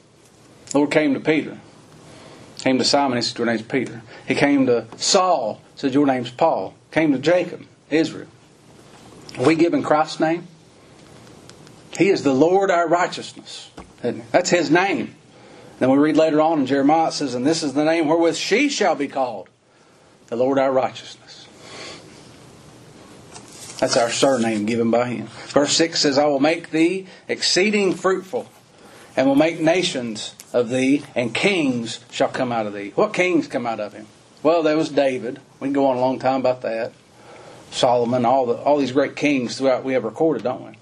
The 0.71 0.77
Lord 0.77 0.91
came 0.91 1.13
to 1.13 1.19
Peter. 1.19 1.59
Came 2.59 2.77
to 2.77 2.85
Simon, 2.85 3.17
he 3.17 3.21
said, 3.21 3.37
Your 3.37 3.47
name's 3.47 3.61
Peter. 3.61 4.01
He 4.27 4.35
came 4.35 4.65
to 4.65 4.85
Saul, 4.97 5.61
said, 5.75 5.93
Your 5.93 6.05
name's 6.05 6.31
Paul. 6.31 6.73
Came 6.91 7.11
to 7.13 7.19
Jacob, 7.19 7.65
Israel. 7.89 8.27
Are 9.37 9.45
we 9.45 9.55
given 9.55 9.83
Christ's 9.83 10.19
name? 10.19 10.47
He 11.97 12.09
is 12.09 12.23
the 12.23 12.33
Lord 12.33 12.71
our 12.71 12.87
righteousness. 12.87 13.69
That's 14.01 14.49
his 14.49 14.71
name. 14.71 15.15
Then 15.79 15.91
we 15.91 15.97
read 15.97 16.17
later 16.17 16.41
on 16.41 16.59
in 16.59 16.65
Jeremiah, 16.65 17.07
it 17.07 17.13
says, 17.13 17.35
And 17.35 17.45
this 17.45 17.63
is 17.63 17.73
the 17.73 17.85
name 17.85 18.07
wherewith 18.07 18.35
she 18.35 18.69
shall 18.69 18.95
be 18.95 19.07
called, 19.07 19.49
the 20.27 20.35
Lord 20.35 20.59
our 20.59 20.71
righteousness. 20.71 21.47
That's 23.79 23.95
our 23.95 24.09
surname 24.09 24.65
given 24.65 24.91
by 24.91 25.07
him. 25.07 25.27
Verse 25.47 25.71
6 25.73 26.01
says, 26.01 26.17
I 26.17 26.25
will 26.25 26.41
make 26.41 26.71
thee 26.71 27.07
exceeding 27.29 27.93
fruitful, 27.95 28.49
and 29.15 29.25
will 29.25 29.35
make 29.35 29.61
nations 29.61 30.35
of 30.51 30.69
thee, 30.69 31.03
and 31.15 31.33
kings 31.33 32.01
shall 32.11 32.27
come 32.27 32.51
out 32.51 32.65
of 32.65 32.73
thee. 32.73 32.91
What 32.95 33.13
kings 33.13 33.47
come 33.47 33.65
out 33.65 33.79
of 33.79 33.93
him? 33.93 34.07
Well, 34.41 34.63
there 34.63 34.77
was 34.77 34.89
David. 34.89 35.39
We 35.59 35.67
can 35.67 35.73
go 35.73 35.87
on 35.87 35.97
a 35.97 35.99
long 35.99 36.19
time 36.19 36.39
about 36.39 36.61
that. 36.61 36.93
Solomon, 37.71 38.25
all 38.25 38.45
the 38.45 38.55
all 38.55 38.77
these 38.77 38.91
great 38.91 39.15
kings 39.15 39.57
throughout 39.57 39.83
we 39.83 39.93
have 39.93 40.03
recorded, 40.03 40.43
don't 40.43 40.65
we? 40.65 40.73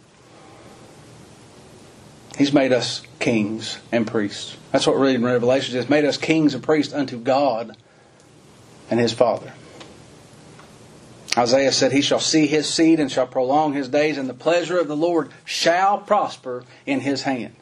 He's 2.38 2.54
made 2.54 2.72
us 2.72 3.02
kings 3.20 3.80
and 3.92 4.06
priests. 4.06 4.56
That's 4.72 4.86
what 4.86 4.94
reading 4.94 5.22
in 5.22 5.28
Revelation. 5.28 5.76
He's 5.76 5.90
made 5.90 6.06
us 6.06 6.18
kings 6.18 6.54
and 6.54 6.64
priests 6.64 6.94
unto 6.94 7.18
God 7.18 7.76
and 8.90 9.00
his 9.00 9.12
Father. 9.12 9.54
Isaiah 11.36 11.72
said, 11.72 11.92
He 11.92 12.02
shall 12.02 12.20
see 12.20 12.48
his 12.48 12.72
seed 12.72 13.00
and 13.00 13.12
shall 13.12 13.28
prolong 13.28 13.74
his 13.74 13.90
days, 13.90 14.18
and 14.18 14.30
the 14.30 14.34
pleasure 14.34 14.80
of 14.80 14.88
the 14.88 14.96
Lord 14.96 15.32
shall 15.46 15.98
prosper 16.00 16.64
in 16.86 17.02
his 17.02 17.24
hand. 17.24 17.56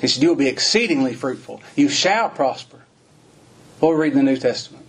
He 0.00 0.08
said, 0.08 0.22
You 0.22 0.30
will 0.30 0.36
be 0.36 0.48
exceedingly 0.48 1.14
fruitful. 1.14 1.62
You 1.74 1.88
shall 1.88 2.30
prosper. 2.30 2.82
What 3.80 3.90
we 3.90 3.96
read 3.96 4.12
in 4.12 4.18
the 4.18 4.30
New 4.30 4.38
Testament. 4.38 4.85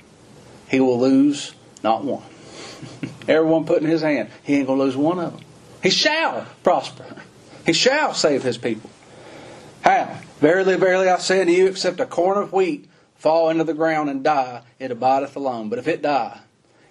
He 0.68 0.80
will 0.80 1.00
lose 1.00 1.54
not 1.84 2.04
one. 2.04 2.24
Everyone 3.28 3.66
put 3.66 3.82
in 3.82 3.90
his 3.90 4.02
hand, 4.02 4.30
he 4.44 4.56
ain't 4.56 4.68
going 4.68 4.80
to 4.80 4.86
lose 4.86 4.98
one 4.98 5.20
of 5.20 5.34
them. 5.34 5.42
He 5.82 5.90
shall 5.90 6.46
prosper. 6.64 7.06
He 7.66 7.74
shall 7.74 8.14
save 8.14 8.44
his 8.44 8.58
people. 8.58 8.90
How? 9.82 10.20
Verily, 10.40 10.76
verily, 10.76 11.10
I 11.10 11.18
say 11.18 11.42
unto 11.42 11.54
you, 11.54 11.68
except 11.68 12.00
a 12.00 12.06
corn 12.06 12.38
of 12.38 12.54
wheat 12.54 12.88
fall 13.16 13.50
into 13.50 13.64
the 13.64 13.74
ground 13.74 14.10
and 14.10 14.24
die, 14.24 14.62
it 14.80 14.92
abideth 14.92 15.36
alone. 15.36 15.70
But 15.70 15.80
if 15.80 15.88
it 15.88 16.02
die, 16.02 16.40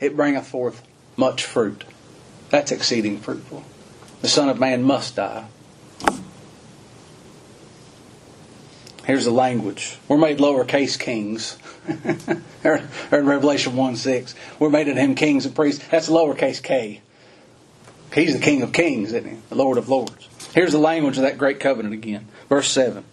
it 0.00 0.16
bringeth 0.16 0.46
forth 0.46 0.86
much 1.16 1.44
fruit. 1.44 1.84
That's 2.50 2.72
exceeding 2.72 3.18
fruitful. 3.18 3.64
The 4.22 4.28
Son 4.28 4.48
of 4.48 4.58
Man 4.58 4.82
must 4.82 5.16
die. 5.16 5.46
Here's 9.06 9.24
the 9.24 9.30
language. 9.30 9.96
We're 10.08 10.16
made 10.16 10.38
lowercase 10.38 10.98
kings. 10.98 11.56
or 12.64 12.82
in 13.12 13.26
Revelation 13.26 13.76
1 13.76 13.94
6. 13.94 14.34
We're 14.58 14.68
made 14.68 14.88
of 14.88 14.96
him 14.96 15.14
kings 15.14 15.46
and 15.46 15.54
priests. 15.54 15.86
That's 15.88 16.08
lowercase 16.08 16.60
k. 16.60 17.02
He's 18.12 18.34
the 18.34 18.40
King 18.40 18.62
of 18.62 18.72
kings, 18.72 19.12
isn't 19.12 19.30
he? 19.30 19.36
The 19.48 19.54
Lord 19.54 19.78
of 19.78 19.88
lords. 19.88 20.28
Here's 20.54 20.72
the 20.72 20.78
language 20.78 21.18
of 21.18 21.22
that 21.22 21.38
great 21.38 21.60
covenant 21.60 21.94
again. 21.94 22.26
Verse 22.48 22.68
7. 22.68 23.04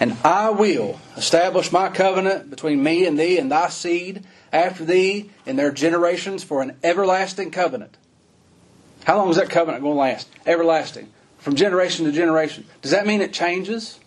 And 0.00 0.16
I 0.24 0.48
will 0.48 0.98
establish 1.14 1.72
my 1.72 1.90
covenant 1.90 2.48
between 2.48 2.82
me 2.82 3.04
and 3.04 3.18
thee 3.18 3.36
and 3.36 3.52
thy 3.52 3.68
seed 3.68 4.24
after 4.50 4.84
thee 4.86 5.28
in 5.44 5.56
their 5.56 5.72
generations 5.72 6.42
for 6.42 6.62
an 6.62 6.76
everlasting 6.82 7.50
covenant. 7.50 7.98
How 9.04 9.18
long 9.18 9.28
is 9.28 9.36
that 9.36 9.50
covenant 9.50 9.82
going 9.82 9.94
to 9.94 10.00
last? 10.00 10.28
Everlasting. 10.46 11.08
From 11.38 11.54
generation 11.54 12.06
to 12.06 12.12
generation. 12.12 12.64
Does 12.80 12.92
that 12.92 13.06
mean 13.06 13.20
it 13.20 13.34
changes? 13.34 13.98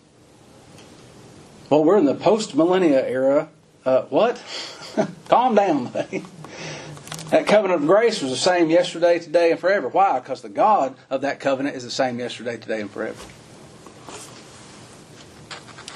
Well, 1.72 1.84
we're 1.84 1.96
in 1.96 2.04
the 2.04 2.14
post 2.14 2.54
millennia 2.54 3.02
era. 3.02 3.48
Uh, 3.82 4.02
what? 4.10 4.36
Calm 5.30 5.54
down. 5.54 5.84
That 7.30 7.46
covenant 7.46 7.80
of 7.80 7.86
grace 7.86 8.20
was 8.20 8.30
the 8.30 8.36
same 8.36 8.68
yesterday, 8.68 9.18
today, 9.18 9.52
and 9.52 9.58
forever. 9.58 9.88
Why? 9.88 10.20
Because 10.20 10.42
the 10.42 10.50
God 10.50 10.94
of 11.08 11.22
that 11.22 11.40
covenant 11.40 11.74
is 11.74 11.82
the 11.82 11.90
same 11.90 12.18
yesterday, 12.18 12.58
today, 12.58 12.82
and 12.82 12.90
forever. 12.90 13.18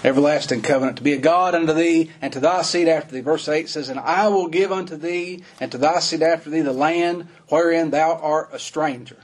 Everlasting 0.02 0.62
covenant 0.62 0.96
to 0.96 1.02
be 1.02 1.12
a 1.12 1.18
God 1.18 1.54
unto 1.54 1.74
thee 1.74 2.10
and 2.22 2.32
to 2.32 2.40
thy 2.40 2.62
seed 2.62 2.88
after 2.88 3.12
thee. 3.14 3.20
Verse 3.20 3.46
8 3.46 3.68
says, 3.68 3.90
And 3.90 4.00
I 4.00 4.28
will 4.28 4.48
give 4.48 4.72
unto 4.72 4.96
thee 4.96 5.44
and 5.60 5.70
to 5.72 5.76
thy 5.76 5.98
seed 5.98 6.22
after 6.22 6.48
thee 6.48 6.62
the 6.62 6.72
land 6.72 7.28
wherein 7.50 7.90
thou 7.90 8.14
art 8.14 8.48
a 8.50 8.58
stranger. 8.58 9.18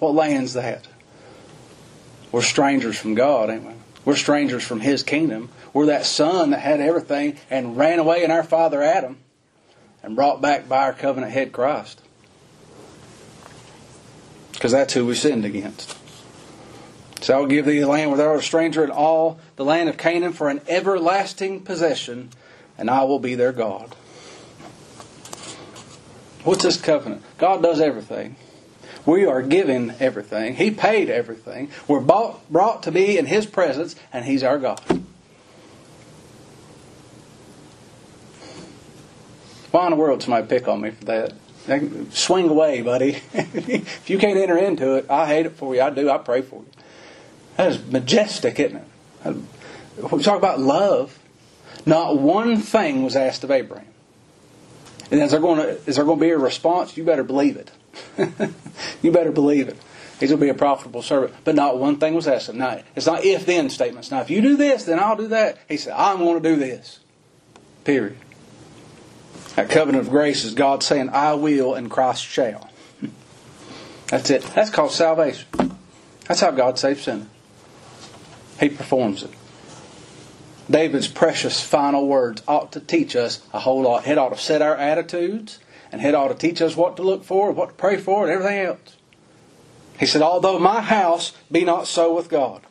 What 0.00 0.16
land's 0.16 0.54
that? 0.54 0.88
We're 2.32 2.42
strangers 2.42 2.98
from 2.98 3.14
God, 3.14 3.48
ain't 3.48 3.62
we? 3.62 3.74
We're 4.04 4.16
strangers 4.16 4.64
from 4.64 4.80
His 4.80 5.02
kingdom. 5.02 5.50
We're 5.78 5.86
that 5.86 6.06
son 6.06 6.50
that 6.50 6.58
had 6.58 6.80
everything 6.80 7.38
and 7.48 7.76
ran 7.76 8.00
away 8.00 8.24
in 8.24 8.32
our 8.32 8.42
father 8.42 8.82
Adam 8.82 9.16
and 10.02 10.16
brought 10.16 10.42
back 10.42 10.68
by 10.68 10.78
our 10.78 10.92
covenant 10.92 11.30
head 11.30 11.52
Christ. 11.52 12.02
Because 14.50 14.72
that's 14.72 14.92
who 14.92 15.06
we 15.06 15.14
sinned 15.14 15.44
against. 15.44 15.96
So 17.20 17.36
I 17.36 17.38
will 17.38 17.46
give 17.46 17.64
thee 17.64 17.78
the 17.78 17.86
land 17.86 18.10
without 18.10 18.34
a 18.34 18.42
stranger 18.42 18.82
and 18.82 18.90
all 18.90 19.38
the 19.54 19.64
land 19.64 19.88
of 19.88 19.96
Canaan 19.96 20.32
for 20.32 20.48
an 20.48 20.62
everlasting 20.66 21.60
possession, 21.60 22.30
and 22.76 22.90
I 22.90 23.04
will 23.04 23.20
be 23.20 23.36
their 23.36 23.52
God. 23.52 23.94
What's 26.42 26.64
this 26.64 26.76
covenant? 26.76 27.22
God 27.38 27.62
does 27.62 27.80
everything. 27.80 28.34
We 29.06 29.26
are 29.26 29.42
given 29.42 29.94
everything. 30.00 30.56
He 30.56 30.72
paid 30.72 31.08
everything. 31.08 31.70
We're 31.86 32.00
bought, 32.00 32.50
brought 32.50 32.82
to 32.82 32.90
be 32.90 33.16
in 33.16 33.26
His 33.26 33.46
presence, 33.46 33.94
and 34.12 34.24
He's 34.24 34.42
our 34.42 34.58
God. 34.58 34.80
Why 39.70 39.84
in 39.84 39.90
the 39.90 39.96
world 39.96 40.22
somebody 40.22 40.46
pick 40.46 40.68
on 40.68 40.80
me 40.80 40.90
for 40.90 41.04
that? 41.06 41.32
Swing 42.10 42.48
away, 42.48 42.80
buddy. 42.80 43.20
if 43.34 44.08
you 44.08 44.18
can't 44.18 44.38
enter 44.38 44.56
into 44.56 44.94
it, 44.94 45.10
I 45.10 45.26
hate 45.26 45.46
it 45.46 45.56
for 45.56 45.74
you. 45.74 45.82
I 45.82 45.90
do. 45.90 46.08
I 46.08 46.18
pray 46.18 46.40
for 46.40 46.60
you. 46.60 46.70
That 47.56 47.72
is 47.72 47.84
majestic, 47.86 48.58
isn't 48.58 48.82
it? 49.24 49.36
We 50.10 50.22
talk 50.22 50.38
about 50.38 50.60
love. 50.60 51.18
Not 51.84 52.18
one 52.18 52.58
thing 52.58 53.02
was 53.02 53.16
asked 53.16 53.44
of 53.44 53.50
Abraham. 53.50 53.86
And 55.10 55.20
is 55.20 55.30
there 55.30 55.40
going 55.40 55.58
to, 55.58 55.70
is 55.86 55.96
there 55.96 56.04
going 56.04 56.18
to 56.18 56.24
be 56.24 56.30
a 56.30 56.38
response? 56.38 56.96
You 56.96 57.04
better 57.04 57.24
believe 57.24 57.56
it. 57.56 57.70
you 59.02 59.10
better 59.10 59.32
believe 59.32 59.68
it. 59.68 59.76
He's 60.20 60.30
going 60.30 60.40
to 60.40 60.44
be 60.44 60.50
a 60.50 60.54
profitable 60.54 61.02
servant. 61.02 61.34
But 61.44 61.54
not 61.54 61.78
one 61.78 61.98
thing 61.98 62.14
was 62.14 62.26
asked 62.26 62.48
of 62.48 62.56
him. 62.56 62.82
It's 62.96 63.06
not 63.06 63.24
if 63.24 63.46
then 63.46 63.70
statements. 63.70 64.10
Now, 64.10 64.20
if 64.20 64.30
you 64.30 64.40
do 64.40 64.56
this, 64.56 64.84
then 64.84 64.98
I'll 64.98 65.16
do 65.16 65.28
that. 65.28 65.58
He 65.68 65.76
said, 65.76 65.94
I'm 65.96 66.18
going 66.18 66.42
to 66.42 66.48
do 66.48 66.56
this. 66.56 67.00
Period. 67.84 68.16
That 69.58 69.70
covenant 69.70 70.06
of 70.06 70.10
grace 70.10 70.44
is 70.44 70.54
God 70.54 70.84
saying, 70.84 71.08
I 71.08 71.34
will 71.34 71.74
and 71.74 71.90
Christ 71.90 72.24
shall. 72.24 72.70
That's 74.06 74.30
it. 74.30 74.42
That's 74.54 74.70
called 74.70 74.92
salvation. 74.92 75.48
That's 76.28 76.38
how 76.38 76.52
God 76.52 76.78
saves 76.78 77.02
sinners. 77.02 77.26
He 78.60 78.68
performs 78.68 79.24
it. 79.24 79.32
David's 80.70 81.08
precious 81.08 81.60
final 81.60 82.06
words 82.06 82.40
ought 82.46 82.70
to 82.70 82.78
teach 82.78 83.16
us 83.16 83.42
a 83.52 83.58
whole 83.58 83.82
lot. 83.82 84.06
It 84.06 84.16
ought 84.16 84.28
to 84.28 84.38
set 84.38 84.62
our 84.62 84.76
attitudes, 84.76 85.58
and 85.90 86.00
it 86.02 86.14
ought 86.14 86.28
to 86.28 86.36
teach 86.36 86.62
us 86.62 86.76
what 86.76 86.96
to 86.96 87.02
look 87.02 87.24
for, 87.24 87.50
what 87.50 87.70
to 87.70 87.74
pray 87.74 87.96
for, 87.96 88.22
and 88.22 88.30
everything 88.30 88.60
else. 88.60 88.96
He 89.98 90.06
said, 90.06 90.22
Although 90.22 90.60
my 90.60 90.82
house 90.82 91.32
be 91.50 91.64
not 91.64 91.88
so 91.88 92.14
with 92.14 92.28
God. 92.28 92.62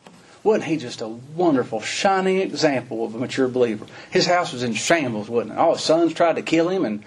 Wasn't 0.42 0.64
he 0.64 0.76
just 0.76 1.00
a 1.00 1.08
wonderful, 1.08 1.80
shining 1.80 2.38
example 2.38 3.04
of 3.04 3.14
a 3.14 3.18
mature 3.18 3.48
believer? 3.48 3.86
His 4.10 4.26
house 4.26 4.52
was 4.52 4.62
in 4.62 4.74
shambles, 4.74 5.28
wasn't 5.28 5.54
it? 5.54 5.58
All 5.58 5.74
his 5.74 5.82
sons 5.82 6.14
tried 6.14 6.36
to 6.36 6.42
kill 6.42 6.68
him 6.68 6.84
and 6.84 7.04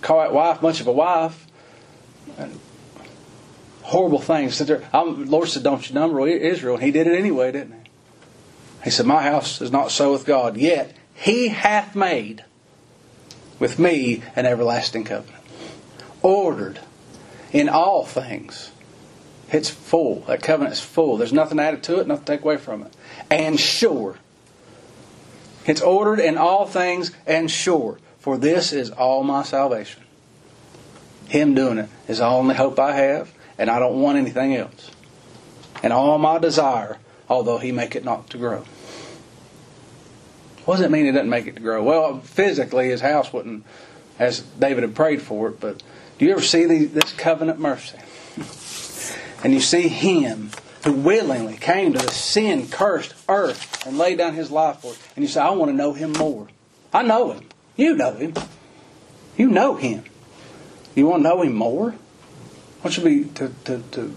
call 0.00 0.20
that 0.20 0.32
wife 0.32 0.62
much 0.62 0.80
of 0.80 0.86
a 0.86 0.92
wife. 0.92 1.46
And 2.36 2.58
horrible 3.84 4.18
things. 4.18 4.58
The 4.58 4.82
Lord 4.92 5.48
said, 5.48 5.62
Don't 5.62 5.88
you 5.88 5.94
number 5.94 6.26
Israel? 6.26 6.74
And 6.74 6.84
he 6.84 6.90
did 6.90 7.06
it 7.06 7.16
anyway, 7.18 7.52
didn't 7.52 7.72
he? 7.72 7.90
He 8.84 8.90
said, 8.90 9.06
My 9.06 9.22
house 9.22 9.60
is 9.60 9.70
not 9.70 9.90
so 9.90 10.12
with 10.12 10.26
God, 10.26 10.56
yet 10.56 10.94
he 11.14 11.48
hath 11.48 11.94
made 11.94 12.44
with 13.58 13.78
me 13.78 14.22
an 14.34 14.46
everlasting 14.46 15.04
covenant. 15.04 15.42
Ordered 16.22 16.80
in 17.52 17.68
all 17.68 18.04
things. 18.04 18.70
It's 19.54 19.70
full. 19.70 20.22
That 20.22 20.42
covenant 20.42 20.72
is 20.72 20.80
full. 20.80 21.16
There's 21.16 21.32
nothing 21.32 21.60
added 21.60 21.84
to 21.84 22.00
it, 22.00 22.08
nothing 22.08 22.24
to 22.24 22.32
take 22.32 22.42
away 22.42 22.56
from 22.56 22.82
it. 22.82 22.92
And 23.30 23.58
sure. 23.58 24.18
It's 25.64 25.80
ordered 25.80 26.18
in 26.18 26.36
all 26.36 26.66
things 26.66 27.12
and 27.24 27.48
sure. 27.48 27.98
For 28.18 28.36
this 28.36 28.72
is 28.72 28.90
all 28.90 29.22
my 29.22 29.44
salvation. 29.44 30.02
Him 31.28 31.54
doing 31.54 31.78
it 31.78 31.88
is 32.08 32.18
the 32.18 32.26
only 32.26 32.56
hope 32.56 32.80
I 32.80 32.96
have, 32.96 33.32
and 33.56 33.70
I 33.70 33.78
don't 33.78 34.00
want 34.00 34.18
anything 34.18 34.56
else. 34.56 34.90
And 35.84 35.92
all 35.92 36.18
my 36.18 36.38
desire, 36.38 36.98
although 37.28 37.58
He 37.58 37.70
make 37.70 37.94
it 37.94 38.04
not 38.04 38.30
to 38.30 38.38
grow. 38.38 38.64
What 40.64 40.78
does 40.78 40.84
it 40.86 40.90
mean 40.90 41.04
He 41.04 41.12
doesn't 41.12 41.30
make 41.30 41.46
it 41.46 41.54
to 41.54 41.62
grow? 41.62 41.80
Well, 41.84 42.18
physically, 42.22 42.88
His 42.88 43.02
house 43.02 43.32
wouldn't, 43.32 43.64
as 44.18 44.40
David 44.40 44.82
had 44.82 44.96
prayed 44.96 45.22
for 45.22 45.50
it, 45.50 45.60
but 45.60 45.80
do 46.18 46.24
you 46.24 46.32
ever 46.32 46.42
see 46.42 46.64
this 46.86 47.12
covenant 47.12 47.60
mercy? 47.60 47.98
and 49.44 49.52
you 49.52 49.60
see 49.60 49.86
Him 49.88 50.50
who 50.84 50.92
willingly 50.92 51.56
came 51.56 51.92
to 51.92 51.98
the 51.98 52.10
sin 52.10 52.68
cursed 52.68 53.14
earth 53.28 53.86
and 53.86 53.96
laid 53.96 54.18
down 54.18 54.34
His 54.34 54.50
life 54.50 54.78
for 54.78 54.92
it, 54.92 54.98
and 55.14 55.22
you 55.22 55.28
say, 55.28 55.40
I 55.40 55.50
want 55.50 55.70
to 55.70 55.76
know 55.76 55.92
Him 55.92 56.12
more. 56.12 56.48
I 56.92 57.02
know 57.02 57.32
Him. 57.32 57.46
You 57.76 57.94
know 57.94 58.14
Him. 58.14 58.34
You 59.36 59.48
know 59.48 59.76
Him. 59.76 60.04
You 60.94 61.06
want 61.06 61.22
to 61.22 61.28
know 61.28 61.42
Him 61.42 61.54
more? 61.54 61.94
Want 62.82 62.96
you 62.96 63.02
to 63.02 63.08
be 63.08 63.24
to, 63.34 63.52
to, 63.64 63.82
to 63.92 64.14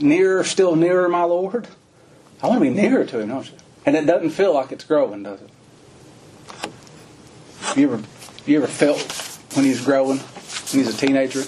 nearer, 0.00 0.44
still 0.44 0.76
nearer, 0.76 1.08
my 1.08 1.24
Lord? 1.24 1.68
I 2.42 2.46
want 2.46 2.62
to 2.62 2.68
be 2.68 2.74
nearer 2.74 3.04
to 3.04 3.20
Him, 3.20 3.28
don't 3.28 3.46
you? 3.46 3.56
And 3.84 3.96
it 3.96 4.06
doesn't 4.06 4.30
feel 4.30 4.54
like 4.54 4.70
it's 4.72 4.84
growing, 4.84 5.24
does 5.24 5.40
it? 5.40 5.50
You 7.76 7.92
ever, 7.92 8.02
you 8.46 8.58
ever 8.58 8.66
felt 8.66 9.00
when 9.54 9.64
he's 9.64 9.84
growing, 9.84 10.18
when 10.18 10.84
he's 10.84 10.94
a 10.94 10.96
teenager, 10.96 11.42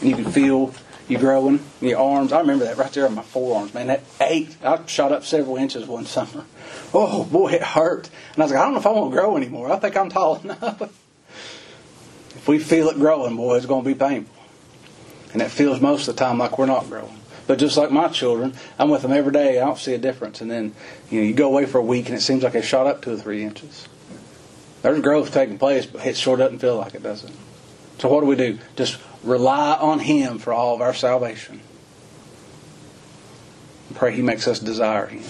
and 0.00 0.08
you 0.08 0.16
can 0.16 0.32
feel 0.32 0.74
you 1.10 1.18
growing 1.18 1.60
in 1.80 1.88
your 1.88 1.98
arms? 1.98 2.32
I 2.32 2.40
remember 2.40 2.64
that 2.64 2.76
right 2.76 2.92
there 2.92 3.06
on 3.06 3.14
my 3.14 3.22
forearms, 3.22 3.74
man. 3.74 3.88
That 3.88 4.02
ache. 4.20 4.56
I 4.62 4.84
shot 4.86 5.12
up 5.12 5.24
several 5.24 5.56
inches 5.56 5.86
one 5.86 6.06
summer. 6.06 6.44
Oh 6.94 7.24
boy, 7.24 7.52
it 7.52 7.62
hurt. 7.62 8.08
And 8.34 8.42
I 8.42 8.46
was 8.46 8.52
like, 8.52 8.60
I 8.60 8.64
don't 8.64 8.74
know 8.74 8.80
if 8.80 8.86
I 8.86 8.90
want 8.90 9.12
to 9.12 9.16
grow 9.16 9.36
anymore. 9.36 9.72
I 9.72 9.78
think 9.78 9.96
I'm 9.96 10.08
tall 10.08 10.36
enough. 10.44 10.82
if 10.82 12.48
we 12.48 12.58
feel 12.58 12.88
it 12.88 12.96
growing, 12.96 13.36
boy, 13.36 13.56
it's 13.56 13.66
going 13.66 13.84
to 13.84 13.88
be 13.88 13.94
painful. 13.94 14.34
And 15.32 15.42
it 15.42 15.50
feels 15.50 15.80
most 15.80 16.08
of 16.08 16.16
the 16.16 16.24
time 16.24 16.38
like 16.38 16.58
we're 16.58 16.66
not 16.66 16.88
growing. 16.88 17.16
But 17.46 17.58
just 17.58 17.76
like 17.76 17.90
my 17.90 18.08
children, 18.08 18.54
I'm 18.78 18.90
with 18.90 19.02
them 19.02 19.12
every 19.12 19.32
day. 19.32 19.60
I 19.60 19.64
don't 19.64 19.78
see 19.78 19.94
a 19.94 19.98
difference. 19.98 20.40
And 20.40 20.50
then 20.50 20.74
you 21.10 21.20
know 21.20 21.26
you 21.26 21.34
go 21.34 21.48
away 21.48 21.66
for 21.66 21.78
a 21.78 21.82
week 21.82 22.08
and 22.08 22.16
it 22.16 22.20
seems 22.20 22.42
like 22.42 22.52
they 22.52 22.62
shot 22.62 22.86
up 22.86 23.02
two 23.02 23.14
or 23.14 23.16
three 23.16 23.42
inches. 23.42 23.88
There's 24.82 25.00
growth 25.00 25.32
taking 25.32 25.58
place, 25.58 25.86
but 25.86 26.06
it 26.06 26.16
sure 26.16 26.36
doesn't 26.36 26.60
feel 26.60 26.76
like 26.76 26.94
it, 26.94 27.02
does 27.02 27.24
it? 27.24 27.32
So 27.98 28.08
what 28.08 28.20
do 28.20 28.26
we 28.26 28.36
do? 28.36 28.58
Just 28.76 28.98
rely 29.22 29.76
on 29.76 29.98
Him 29.98 30.38
for 30.38 30.52
all 30.52 30.74
of 30.74 30.80
our 30.80 30.94
salvation. 30.94 31.60
Pray 33.94 34.14
He 34.14 34.22
makes 34.22 34.46
us 34.46 34.58
desire 34.58 35.06
Him. 35.06 35.22